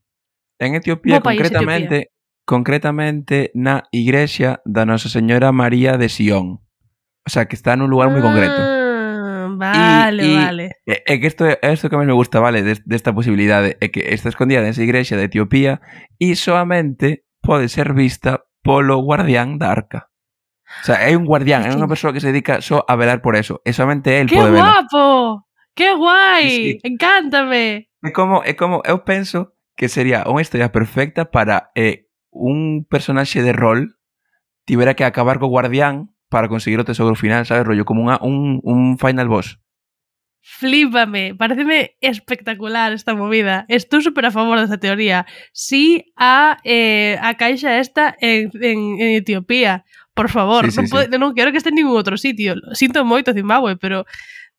[0.61, 2.45] En Etiopía, Bo concretamente, país, Etiopía.
[2.45, 6.61] concretamente na Igrexa da Nosa Señora María de Sion.
[7.25, 8.27] O sea, que está nun lugar moi ah.
[8.29, 8.61] concreto.
[9.71, 10.65] Vale, e, vale.
[10.83, 13.87] É, é que isto é isto que máis me gusta, vale, des, desta posibilidade, é
[13.87, 15.79] que está escondida nesa igrexa de Etiopía
[16.19, 20.11] e soamente pode ser vista polo guardián da arca.
[20.81, 23.37] O sea, hai un guardián, é unha persoa que se dedica só a velar por
[23.37, 24.83] eso, e somente él pode velar.
[24.83, 25.05] ¡Qué guapo!
[25.75, 26.49] ¡Qué guai!
[26.49, 26.65] Sí.
[26.83, 27.89] Encántame!
[28.01, 33.41] É como, é como, eu penso que sería unha historia perfecta para eh, un personaxe
[33.41, 33.97] de rol
[34.65, 38.57] tivera que acabar co guardián para conseguir o tesouro final, sabes, rollo como unha, un,
[38.65, 39.61] un final boss.
[40.41, 43.69] Flípame, pareceme espectacular esta movida.
[43.69, 45.29] Estou super a favor desta teoría.
[45.53, 49.85] Sí a, eh, a caixa esta en, en, en Etiopía.
[50.17, 51.15] Por favor, sí, sí, non, pode, sí.
[51.21, 52.57] non quero que este en ningún outro sitio.
[52.73, 54.09] Sinto moito Zimbabue, pero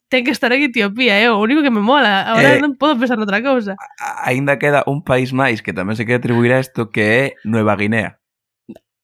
[0.09, 1.35] ten que estar en Etiopía, é eh?
[1.35, 2.23] o único que me mola.
[2.33, 3.75] Agora eh, non podo pensar noutra cousa.
[4.23, 7.75] Ainda queda un país máis que tamén se quere atribuir a isto que é Nueva
[7.75, 8.24] Guinea.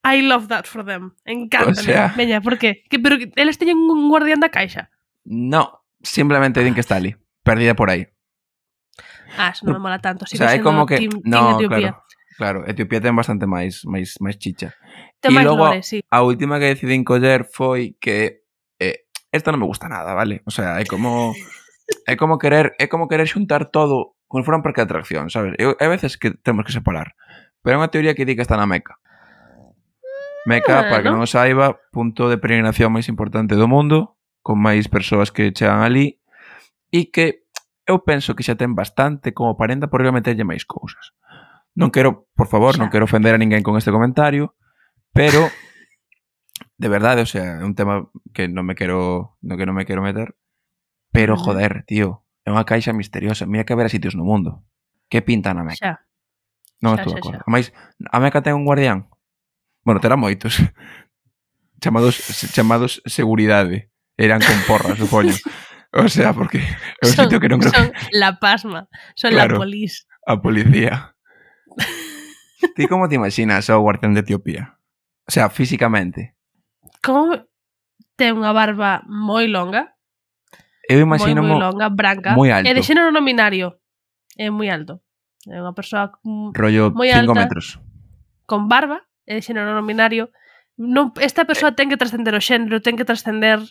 [0.02, 1.12] I love that for them.
[1.24, 1.72] Encántame.
[1.72, 2.14] O sea...
[2.16, 2.84] Veña, por qué?
[2.88, 4.90] Que, pero que, eles teñen un guardián da caixa?
[5.24, 8.08] No, simplemente din que está ali, perdida por aí.
[9.36, 10.26] Ah, eso non me mola tanto.
[10.26, 10.96] Sigue o sea, é como que...
[10.96, 11.92] Team, no, team Etiopía.
[11.92, 12.10] claro.
[12.40, 14.72] Claro, Etiopía ten bastante máis máis máis chicha.
[15.20, 16.00] Ten e logo lore, sí.
[16.08, 18.48] a última que decidín coller foi que
[18.80, 20.40] eh, esta non me gusta nada, vale?
[20.48, 21.36] O sea, é como
[22.08, 25.52] é como querer é como querer xuntar todo con foran parque de atracción, sabes?
[25.60, 27.12] Eu, hai veces que temos que separar.
[27.60, 28.96] Pero é unha teoría que di que está na Meca.
[30.46, 34.56] Meca, ah, para que non o saiba, punto de peregrinación máis importante do mundo, con
[34.56, 36.20] máis persoas que chegan ali,
[36.88, 37.44] e que
[37.84, 41.12] eu penso que xa ten bastante como parenda por meterlle máis cousas.
[41.76, 42.80] Non quero, por favor, xa.
[42.80, 44.56] non quero ofender a ninguén con este comentario,
[45.12, 45.48] pero
[46.80, 49.84] de verdade, o sea, é un tema que non me quero, no que non me
[49.84, 50.32] quero meter,
[51.12, 54.64] pero joder, tío, é unha caixa misteriosa, mira que haberá sitios no mundo.
[55.12, 55.76] Que pinta na Meca?
[55.76, 55.92] Xa.
[56.80, 57.44] Non estou de acordo.
[57.44, 59.12] Amais, a Meca ten un guardián?
[59.90, 60.54] Bueno, terá moitos.
[61.82, 62.14] Chamados,
[62.54, 63.90] chamados seguridade.
[64.16, 65.34] Eran con porras, supoño.
[65.90, 68.14] O sea, porque é un sitio que non creo Son que...
[68.14, 68.86] la pasma,
[69.18, 70.06] son claro, la polis.
[70.22, 71.18] A policía.
[72.78, 74.78] Ti como te imaginas ao guardián de Etiopía?
[75.26, 76.38] O sea, físicamente.
[77.02, 77.42] Como
[78.14, 79.98] ten unha barba moi longa?
[80.86, 82.38] Eu imagino moi, moi longa, branca.
[82.38, 82.70] Moi alto.
[82.70, 83.82] É de xénero non binario.
[84.38, 85.02] É moi alto.
[85.50, 87.82] É unha persoa mm, rollo moi alta, metros.
[88.46, 90.34] Con barba eh, xénero non binario,
[90.74, 93.62] non, esta persoa ten que trascender o xénero, ten que trascender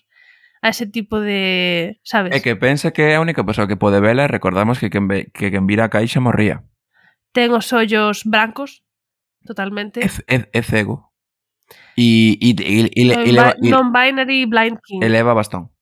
[0.64, 2.32] a ese tipo de, sabes?
[2.32, 5.12] É que pensa que é a única persoa que pode vela e recordamos que quen,
[5.12, 6.64] ve, que quen vira a caixa morría.
[7.36, 8.88] Ten os ollos brancos,
[9.44, 10.00] totalmente.
[10.00, 11.12] É, é, é cego.
[12.00, 15.04] E, e, e, e, non, eleva, non-binary blind king.
[15.04, 15.76] Eleva bastón.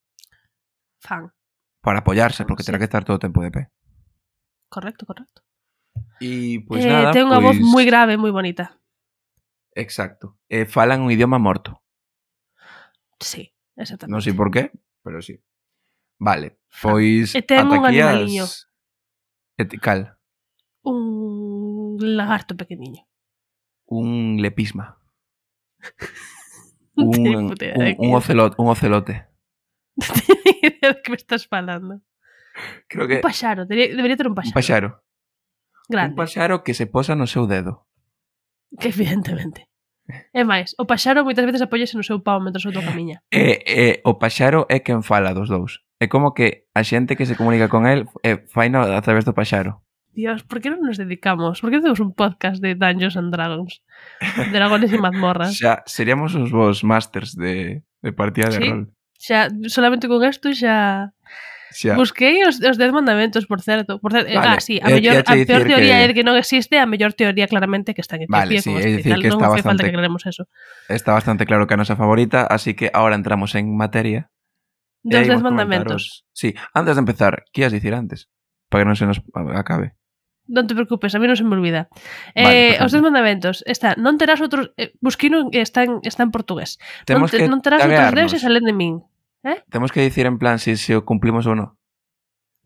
[1.05, 1.30] Fan.
[1.86, 2.73] Para apoyarse, porque sí.
[2.73, 3.61] terá que estar todo o tempo de pé.
[4.67, 5.45] Correcto, correcto.
[6.19, 7.55] E, pois pues, eh, nada, ten unha pues...
[7.55, 8.78] voz moi grave, moi bonita.
[9.78, 10.39] Exacto.
[10.49, 11.84] Eh, falan un idioma morto.
[13.19, 14.13] Sí, exactamente.
[14.13, 14.73] Non sei por qué,
[15.05, 15.38] pero sí.
[16.17, 18.49] Vale, pois E ten un animaliño.
[18.49, 18.65] As...
[19.57, 20.17] Et, cal?
[20.82, 23.05] Un lagarto pequeniño.
[23.86, 24.97] Un lepisma.
[26.97, 29.30] un, un, un, ocelot, un ocelote.
[30.82, 32.01] de que me estás falando?
[32.89, 33.15] Creo que...
[33.15, 34.49] Un paxaro, debería, debería ter un paxaro.
[34.49, 34.89] Un paxaro.
[35.89, 36.09] Grande.
[36.11, 37.86] Un paxaro que se posa no seu dedo.
[38.80, 39.68] Que evidentemente.
[40.32, 43.20] É máis, o paxaro moitas veces apóyase no seu pau mentre o outro camiña.
[43.28, 45.84] E, e, o paxaro é quen fala dos dous.
[45.99, 49.28] É como que a xente que se comunica con el eh, é, faina a través
[49.28, 49.84] do paxaro.
[50.15, 51.59] Dios, por que non nos dedicamos?
[51.59, 53.84] Por que temos un podcast de Dungeons and Dragons?
[54.49, 55.53] Dragones e mazmorras.
[55.59, 58.65] Xa, seríamos os vos masters de, de partida de sí.
[58.65, 58.84] rol.
[59.20, 61.11] Xa, solamente con isto xa
[61.72, 61.95] Xa.
[61.95, 63.99] Busquei os, os 10 mandamentos, por certo.
[63.99, 64.57] Por certo, eh, ah, vale.
[64.57, 66.11] ah, sí, a, mellor, a peor teoría que...
[66.11, 68.39] é que non existe, a mellor teoría claramente que está en Etiopía.
[68.39, 69.68] Vale, sí, é dicir que está non bastante...
[69.68, 70.47] falta que aclaremos eso.
[70.88, 74.32] Está bastante claro que a nosa favorita, así que ahora entramos en materia.
[75.03, 76.24] Dos 10 mandamentos.
[76.32, 78.32] Sí, antes de empezar, que as dicir antes?
[78.72, 79.20] Para que non se nos
[79.55, 79.95] acabe.
[80.47, 81.91] Non te preocupes, a mí non se me olvida.
[82.32, 83.68] Vale, eh, os dez mandamentos.
[83.68, 84.72] Está, non terás outros...
[84.80, 86.80] Eh, busquino está en, está en portugués.
[87.03, 89.03] Temos non, te, non terás outros deuses alén de min.
[89.48, 89.64] Eh?
[89.72, 91.80] Temos que dicir en plan se si, si o cumplimos ou non.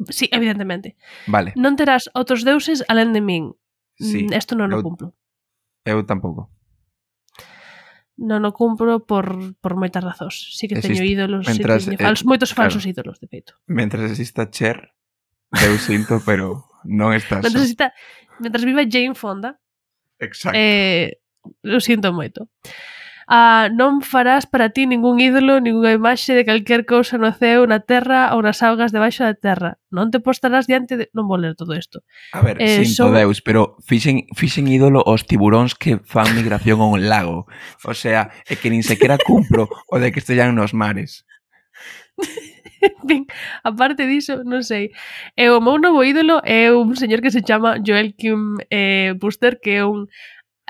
[0.10, 0.98] Sí, evidentemente.
[1.30, 1.54] Vale.
[1.54, 3.54] Non terás outros deuses alén de min.
[4.02, 5.14] Sí, mm, Esto non eu, o cumplo.
[5.86, 6.50] Eu tampouco.
[8.18, 10.58] Non o cumpro por, por moitas razóns.
[10.58, 10.98] Sí que Existe.
[10.98, 13.54] teño ídolos, Mentras, sí, teño fals, eh, moitos falsos claro, ídolos, de feito.
[13.70, 14.98] Mentras exista Cher,
[15.62, 17.94] eu sinto, pero non está mentras, exista,
[18.42, 19.62] mentras viva Jane Fonda,
[20.18, 20.58] Exacto.
[20.58, 21.22] eh,
[21.62, 22.50] lo sinto moito
[23.28, 27.82] a non farás para ti ningún ídolo, ningunha imaxe de calquer cousa no ceo, na
[27.82, 29.78] terra ou nas augas debaixo da terra.
[29.92, 31.06] Non te postarás diante de...
[31.14, 32.02] Non vou ler todo isto.
[32.34, 33.18] A ver, eh, sinto son...
[33.18, 37.46] Deus, pero fixen, fixen ídolo os tiburóns que fan migración a un lago.
[37.86, 41.28] O sea, é que nin sequera cumpro o de que estellan nos mares.
[43.04, 43.26] ben,
[43.64, 44.92] aparte diso, non sei.
[45.38, 49.60] E o meu novo ídolo é un señor que se chama Joel Kim eh, Buster,
[49.62, 50.10] que é un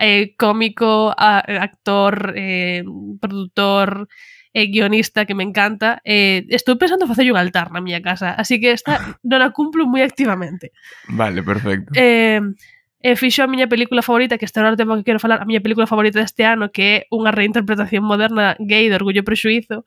[0.01, 2.83] eh, cómico, a, eh, actor, eh,
[3.21, 4.09] produtor,
[4.53, 6.01] eh, guionista que me encanta.
[6.03, 9.85] Eh, estou pensando facerlle un altar na miña casa, así que esta non a cumplo
[9.85, 10.73] moi activamente.
[11.07, 11.93] Vale, perfecto.
[11.93, 12.41] Eh,
[13.01, 15.47] e fixo a miña película favorita, que este era o tema que quero falar, a
[15.47, 19.85] miña película favorita deste ano, que é unha reinterpretación moderna gay de Orgullo e Prexuizo,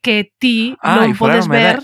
[0.00, 1.80] que ti ah, non podes ver...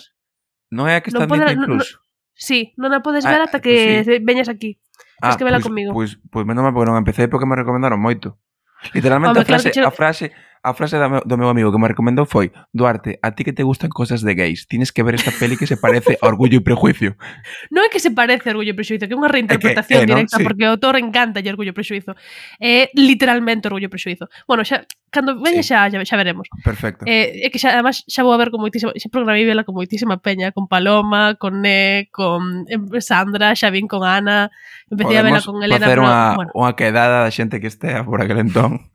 [0.68, 1.96] Non é a que está en Disney Plus?
[2.38, 3.74] Sí, non a podes ah, ver ata eh, que
[4.04, 4.14] sí.
[4.22, 4.78] veñas aquí.
[5.20, 5.90] Ah, vela pois, conmigo.
[5.92, 8.38] Pois, pois menos mal porque non empecé porque me recomendaron moito.
[8.94, 9.92] Literalmente Home, a frase, claro che...
[9.92, 10.26] a frase
[10.68, 13.88] A frase do meu amigo que me recomendou foi Duarte, a ti que te gustan
[13.88, 17.16] cosas de gays, tienes que ver esta peli que se parece a Orgullo e Prejuicio.
[17.72, 20.06] Non é que se parece a Orgullo e Prejuicio, que é unha reinterpretación eh, é
[20.06, 20.44] que, directa, sí.
[20.44, 22.12] porque o autor encanta e Orgullo e Prejuicio.
[22.60, 24.28] É literalmente Orgullo e Prejuicio.
[24.44, 25.72] Bueno, xa, cando veña sí.
[25.72, 26.52] xa, xa, xa veremos.
[26.60, 27.08] Perfecto.
[27.08, 29.72] Eh, é que xa, además, xa vou a ver con moitísima, xa programei vela con
[29.72, 32.68] moitísima peña, con Paloma, con Ne, con
[33.00, 34.52] Sandra, xa vin con Ana,
[34.92, 35.86] empecé Podemos a vela con Elena.
[35.88, 36.50] Podemos facer unha, bueno.
[36.52, 38.92] unha quedada da xente que estea por aquel entón.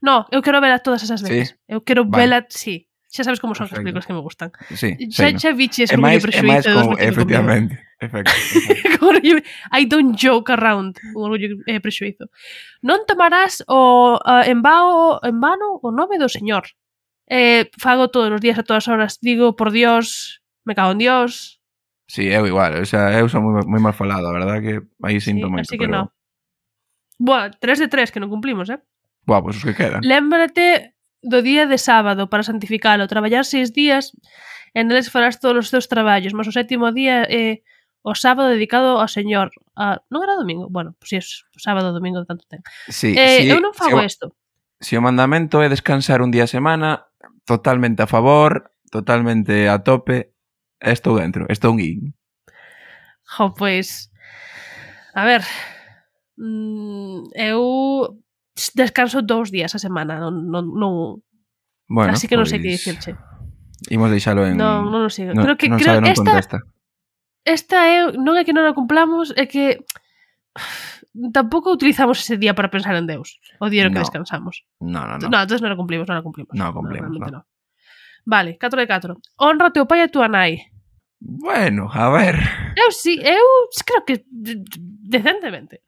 [0.00, 1.50] No, eu quero vela todas esas veces.
[1.50, 1.54] Sí?
[1.68, 2.24] Eu quero vale.
[2.24, 2.88] vela, sí.
[3.08, 4.52] Xa sabes como son as películas que me gustan.
[4.76, 6.44] Sí, xa, xa viches Orgullo e Prexuízo.
[6.44, 7.74] É máis como, efectivamente.
[8.00, 8.30] Efecto,
[8.84, 9.42] efecto.
[9.72, 12.28] I don't joke around con Orgullo eh, e prexuizo.
[12.84, 16.68] Non tomarás o uh, en, vao, en vano o nome do señor.
[17.32, 19.16] Eh, fago todos os días a todas horas.
[19.24, 21.58] Digo, por Dios, me cago en Dios.
[22.08, 22.76] Sí, eu igual.
[22.80, 25.64] O sea, eu son moi, moi mal falado, a verdad que aí sinto sí, moito.
[25.64, 25.96] Así que pero...
[25.96, 26.12] no.
[27.18, 28.80] Boa, 3 de 3 que non cumplimos, eh?
[29.28, 30.00] Buah, pois os que quedan.
[30.00, 34.16] Lémbrate do día de sábado para santificalo, traballar seis días
[34.72, 37.62] e neles farás todos os teus traballos, mas o sétimo día é eh,
[38.00, 39.52] o sábado dedicado ao Señor.
[39.76, 40.00] A...
[40.08, 40.72] Non era domingo?
[40.72, 42.64] Bueno, pois pues, si é sábado, domingo, tanto ten.
[42.88, 44.32] Sí, eh, si, eu non fago isto.
[44.80, 47.12] Si, se o mandamento é descansar un día a semana,
[47.44, 50.32] totalmente a favor, totalmente a tope,
[50.80, 52.00] estou dentro, estou un in.
[53.28, 54.08] Jo, pois...
[55.12, 55.44] A ver...
[56.38, 58.14] Mm, eu
[58.74, 60.92] descanso dous días a semana, non, non, non...
[61.88, 62.46] Bueno, así que pois...
[62.46, 63.10] non sei que pois dicirche.
[63.90, 65.30] Imos deixalo en Non, non, o sei.
[65.30, 66.58] No, creo que non creo sabe, non esta contesta.
[67.46, 69.80] esta é non é que non a cumplamos, é que
[71.36, 74.04] tampouco utilizamos ese día para pensar en Deus, o día no que no.
[74.04, 74.66] descansamos.
[74.82, 75.30] No, no, no.
[75.30, 76.52] No, entonces non a cumplimos, non a cumplimos.
[76.58, 77.30] Non a cumplimos, no, no.
[77.38, 77.40] no.
[78.28, 79.16] Vale, 4 de 4.
[79.40, 80.68] Honra teu pai e tua nai.
[81.20, 82.36] Bueno, a ver.
[82.76, 83.46] Eu sí, eu
[83.86, 85.82] creo que decentemente.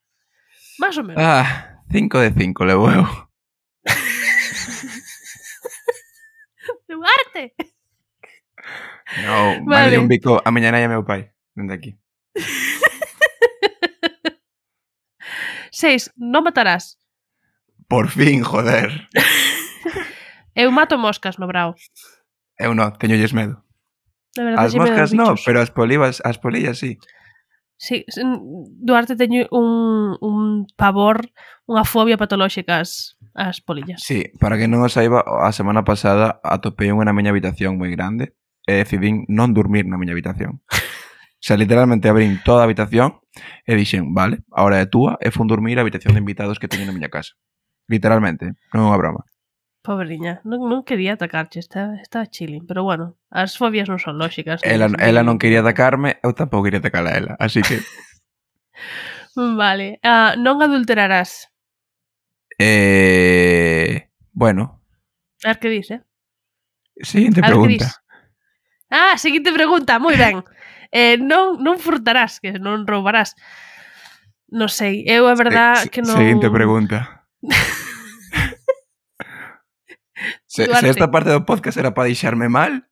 [0.79, 1.23] Más ou menos.
[1.23, 3.07] Ah, 5 de 5 levo eu.
[6.89, 7.55] ¡Duarte!
[9.25, 9.91] No, vale.
[9.91, 9.99] vale.
[9.99, 11.99] un bico a miña nai e meu pai, dende aquí.
[15.71, 16.15] 6.
[16.15, 16.99] Non matarás.
[17.91, 19.09] Por fin, joder.
[20.55, 21.75] eu mato moscas no brao.
[22.55, 23.65] Eu non, teñolles medo.
[24.37, 27.03] De verdade, as moscas non, pero as polivas, as polillas sí.
[27.81, 31.33] Sí, Duarte teño un, un pavor,
[31.65, 34.05] unha fobia patolóxica as, as polillas.
[34.05, 37.89] Sí, para que non o saiba, a semana pasada atopei unha na miña habitación moi
[37.89, 38.37] grande
[38.69, 40.61] e decidín non dormir na miña habitación.
[40.61, 43.25] O sea, literalmente abrín toda a habitación
[43.65, 46.85] e dixen, vale, agora é túa e fun dormir a habitación de invitados que teño
[46.85, 47.33] na miña casa.
[47.89, 49.25] Literalmente, non é unha broma.
[49.83, 54.61] Pobriña, non, non quería atacarche, está, está chilling, pero bueno, as fobias non son lóxicas.
[54.61, 57.81] Ela, non, ela non quería atacarme, eu tampouco quería atacar a ela, así que...
[59.57, 61.49] vale, ah, uh, non adulterarás.
[62.61, 64.13] Eh...
[64.37, 64.85] Bueno.
[65.49, 66.05] Ar que dis, eh?
[67.01, 68.05] Seguinte pregunta.
[68.93, 70.45] Ah, seguinte pregunta, moi ben.
[70.93, 73.33] eh, non, non furtarás, que non roubarás.
[74.53, 76.21] Non sei, eu a verdad se, que non...
[76.21, 77.25] Seguinte pregunta.
[80.51, 82.91] Se, se esta parte do podcast era para deixarme mal,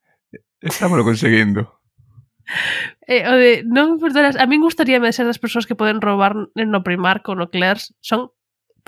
[0.63, 1.75] estámoslo conseguindo.
[3.05, 6.81] Eh, o de, non importarás, a min gustaría ser das persoas que poden roubar no
[6.81, 8.33] Primark ou no Claire's, son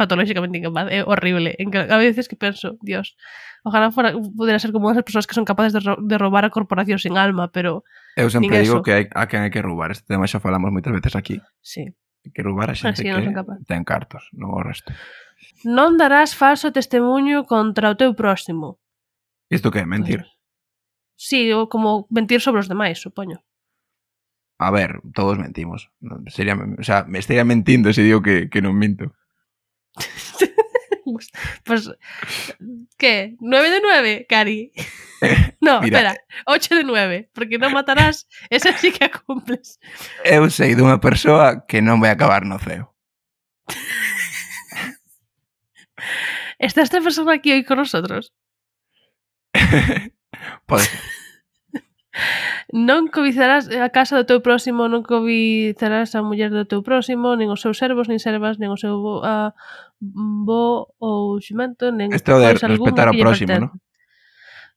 [0.00, 1.60] patolóxicamente incapaz, é horrible.
[1.60, 3.20] En que a veces que penso, Dios,
[3.60, 6.52] ojalá fora, pudera ser como esas persoas que son capaces de, ro de roubar a
[6.52, 7.84] corporación sin alma, pero...
[8.16, 8.84] Eu sempre digo eso.
[8.84, 11.36] que hai, a quen hai que roubar, este tema xa falamos moitas veces aquí.
[11.60, 11.92] Sí.
[12.34, 13.12] Quero roubar a xente que
[13.64, 14.92] ten cartos, non o resto.
[15.64, 18.76] Non darás falso testemunho contra o teu próximo.
[19.48, 19.86] Isto que é?
[19.88, 20.22] Mentir?
[20.22, 20.36] Pois.
[21.16, 23.40] Sí, ou como mentir sobre os demais, supoño.
[24.60, 25.88] A ver, todos mentimos.
[26.28, 29.16] Sería, o sea, me estaría mentindo se digo que, que non minto.
[31.12, 31.30] Pues,
[31.64, 31.90] pues
[32.98, 33.36] ¿qué?
[33.40, 34.72] ¿9 de 9, Cari?
[35.60, 39.76] No, Mira, espera, 8 de 9, porque non matarás, esa sí que a cumples.
[40.24, 42.88] Eu sei dunha persoa que non vai acabar no ceo.
[46.56, 48.32] Está esta persona aquí hoy con nosotros?
[50.64, 51.09] Pode pois, ser.
[52.70, 57.50] Non cobizarás a casa do teu próximo, non cobizarás a muller do teu próximo, nin
[57.50, 59.50] os seus servos, nin servas, nin o seu bo, a,
[59.98, 63.70] bo ou ximento, nin Este o de respetar ao próximo, non?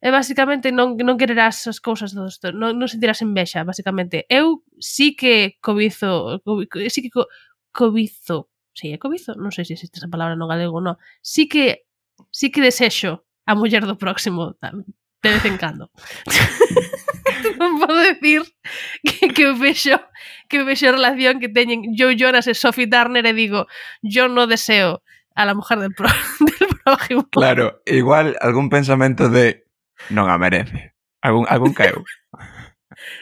[0.02, 4.26] É basicamente non, non quererás as cousas do isto, non, non sentirás envexa, basicamente.
[4.26, 7.30] Eu sí que cobizo, co, sí que co,
[7.70, 10.98] cobizo, sí, é cobizo, non sei se existe esa palabra no galego, non.
[11.22, 11.86] Sí que
[12.34, 15.94] sí que desexo a muller do próximo de vez en cando.
[17.60, 18.41] non podo decir
[19.04, 20.00] que, que eu vexo
[20.48, 23.68] que eu vexo a relación que teñen Joe Jonas e Sophie Turner e digo
[24.02, 25.04] yo no deseo
[25.36, 26.08] a la mujer del, pro,
[26.39, 27.28] del prójimo.
[27.30, 29.66] Claro, igual algún pensamento de
[30.10, 30.94] non a merece.
[31.22, 32.04] Algún, algún caeu.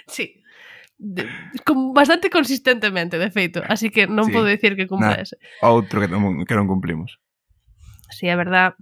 [0.07, 0.37] sí.
[1.01, 1.25] De,
[1.65, 3.63] con, bastante consistentemente, de feito.
[3.65, 4.33] Así que non sí.
[4.37, 5.41] podo dicir que cumpla ese.
[5.65, 7.17] Outro que non, que non cumplimos.
[8.13, 8.77] Sí, é verdad.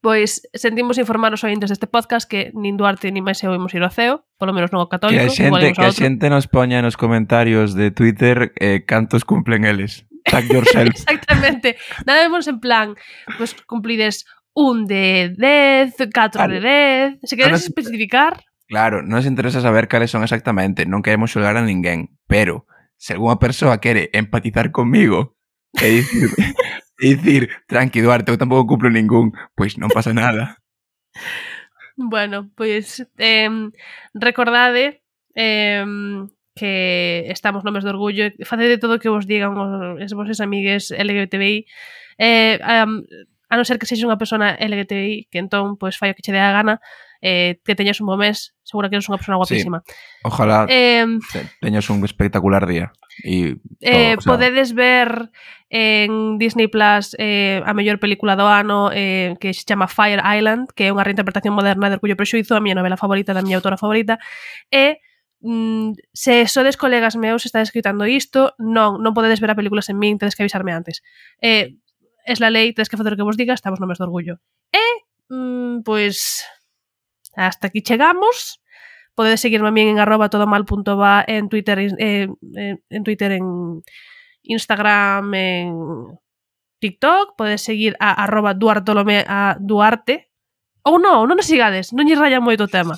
[0.00, 3.82] Pois sentimos informar os ointes deste podcast que nin Duarte nin máis eu imos ir
[3.82, 5.26] ao CEO, polo menos non ao católico.
[5.26, 9.26] Que a xente, que a, a xente nos poña nos comentarios de Twitter eh, cantos
[9.26, 10.06] cumplen eles.
[10.28, 10.94] Tag yourself.
[10.94, 11.76] Exactamente.
[12.06, 12.94] Dámemos en plan,
[13.38, 16.60] pois pues, cumplides un de 10, 4 de
[17.18, 17.26] 10.
[17.26, 17.66] Se queres nos...
[17.66, 18.44] especificar?
[18.68, 22.68] Claro, non nos interesa saber cales son exactamente, non queremos xulgar a ninguén, pero
[23.00, 25.40] se algunha persoa quere empatizar comigo
[25.72, 26.28] e dicir
[26.98, 30.58] E dicir, tranqui, Duarte, eu tampouco cumplo ningún, pois non pasa nada.
[31.98, 33.50] Bueno, pois eh,
[34.14, 35.02] recordade
[35.34, 35.82] eh,
[36.54, 40.38] que estamos no mes de orgullo facede todo o que vos digan os, os vosos
[40.38, 41.66] amigues LGBTI
[42.18, 43.02] eh, um,
[43.50, 46.34] a non ser que sexa unha persona LGTBI, que entón pois, fai o que che
[46.34, 46.78] dé a gana
[47.20, 49.82] eh, que teñas un bo mes, seguro que eres unha persona guapísima.
[49.82, 49.92] Sí.
[50.22, 51.06] Ojalá eh,
[51.60, 52.94] teñas un espectacular día.
[53.26, 54.38] E eh, o sea...
[54.38, 55.30] podedes ver
[55.70, 60.70] en Disney Plus eh, a mellor película do ano eh, que se chama Fire Island,
[60.72, 63.58] que é unha reinterpretación moderna de Orgullo e Prexuizo, a miña novela favorita da miña
[63.58, 64.22] autora favorita,
[64.70, 65.02] e
[65.42, 69.98] mm, se sodes colegas meus está escritando isto, non, non podedes ver a película sen
[69.98, 71.02] min, tedes que avisarme antes.
[71.42, 71.74] Eh,
[72.24, 74.38] es la lei, tedes que facer o que vos diga, estamos no mes de orgullo.
[74.72, 74.86] E,
[75.28, 76.57] mm, pois, pues,
[77.38, 78.60] Hasta aquí chegamos.
[79.14, 82.28] Podedes seguirme a mí en arroba todomal.va en Twitter, eh,
[82.90, 83.82] en Twitter, en
[84.42, 85.74] Instagram, en
[86.80, 87.36] TikTok.
[87.36, 90.30] Podedes seguir a arroba duartolome, a Duarte.
[90.82, 92.96] Ou non, non nos sigades, non lle raya moito o tema.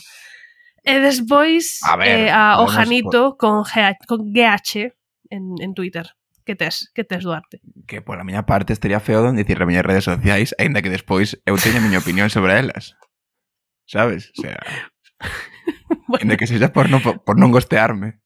[0.84, 4.93] E despois a, ver, eh, a Ojanito con, GH, con GH
[5.28, 6.16] en, en Twitter.
[6.45, 7.61] Que tes, que tes Duarte?
[7.88, 11.36] Que pola miña parte estaría feo de dicir as miñas redes sociais, aínda que despois
[11.45, 12.97] eu teño a miña opinión sobre elas
[13.91, 14.30] sabes?
[14.38, 14.59] O sea,
[16.07, 16.30] bueno.
[16.30, 18.22] de que sexa por non, por non gostearme.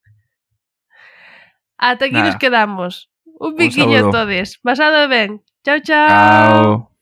[1.81, 2.29] Ata aquí Nada.
[2.29, 3.09] nos quedamos.
[3.25, 4.61] Un biquiño todes.
[4.61, 5.41] Pasado ben.
[5.65, 6.07] Chao, chao.
[6.07, 6.94] Chao.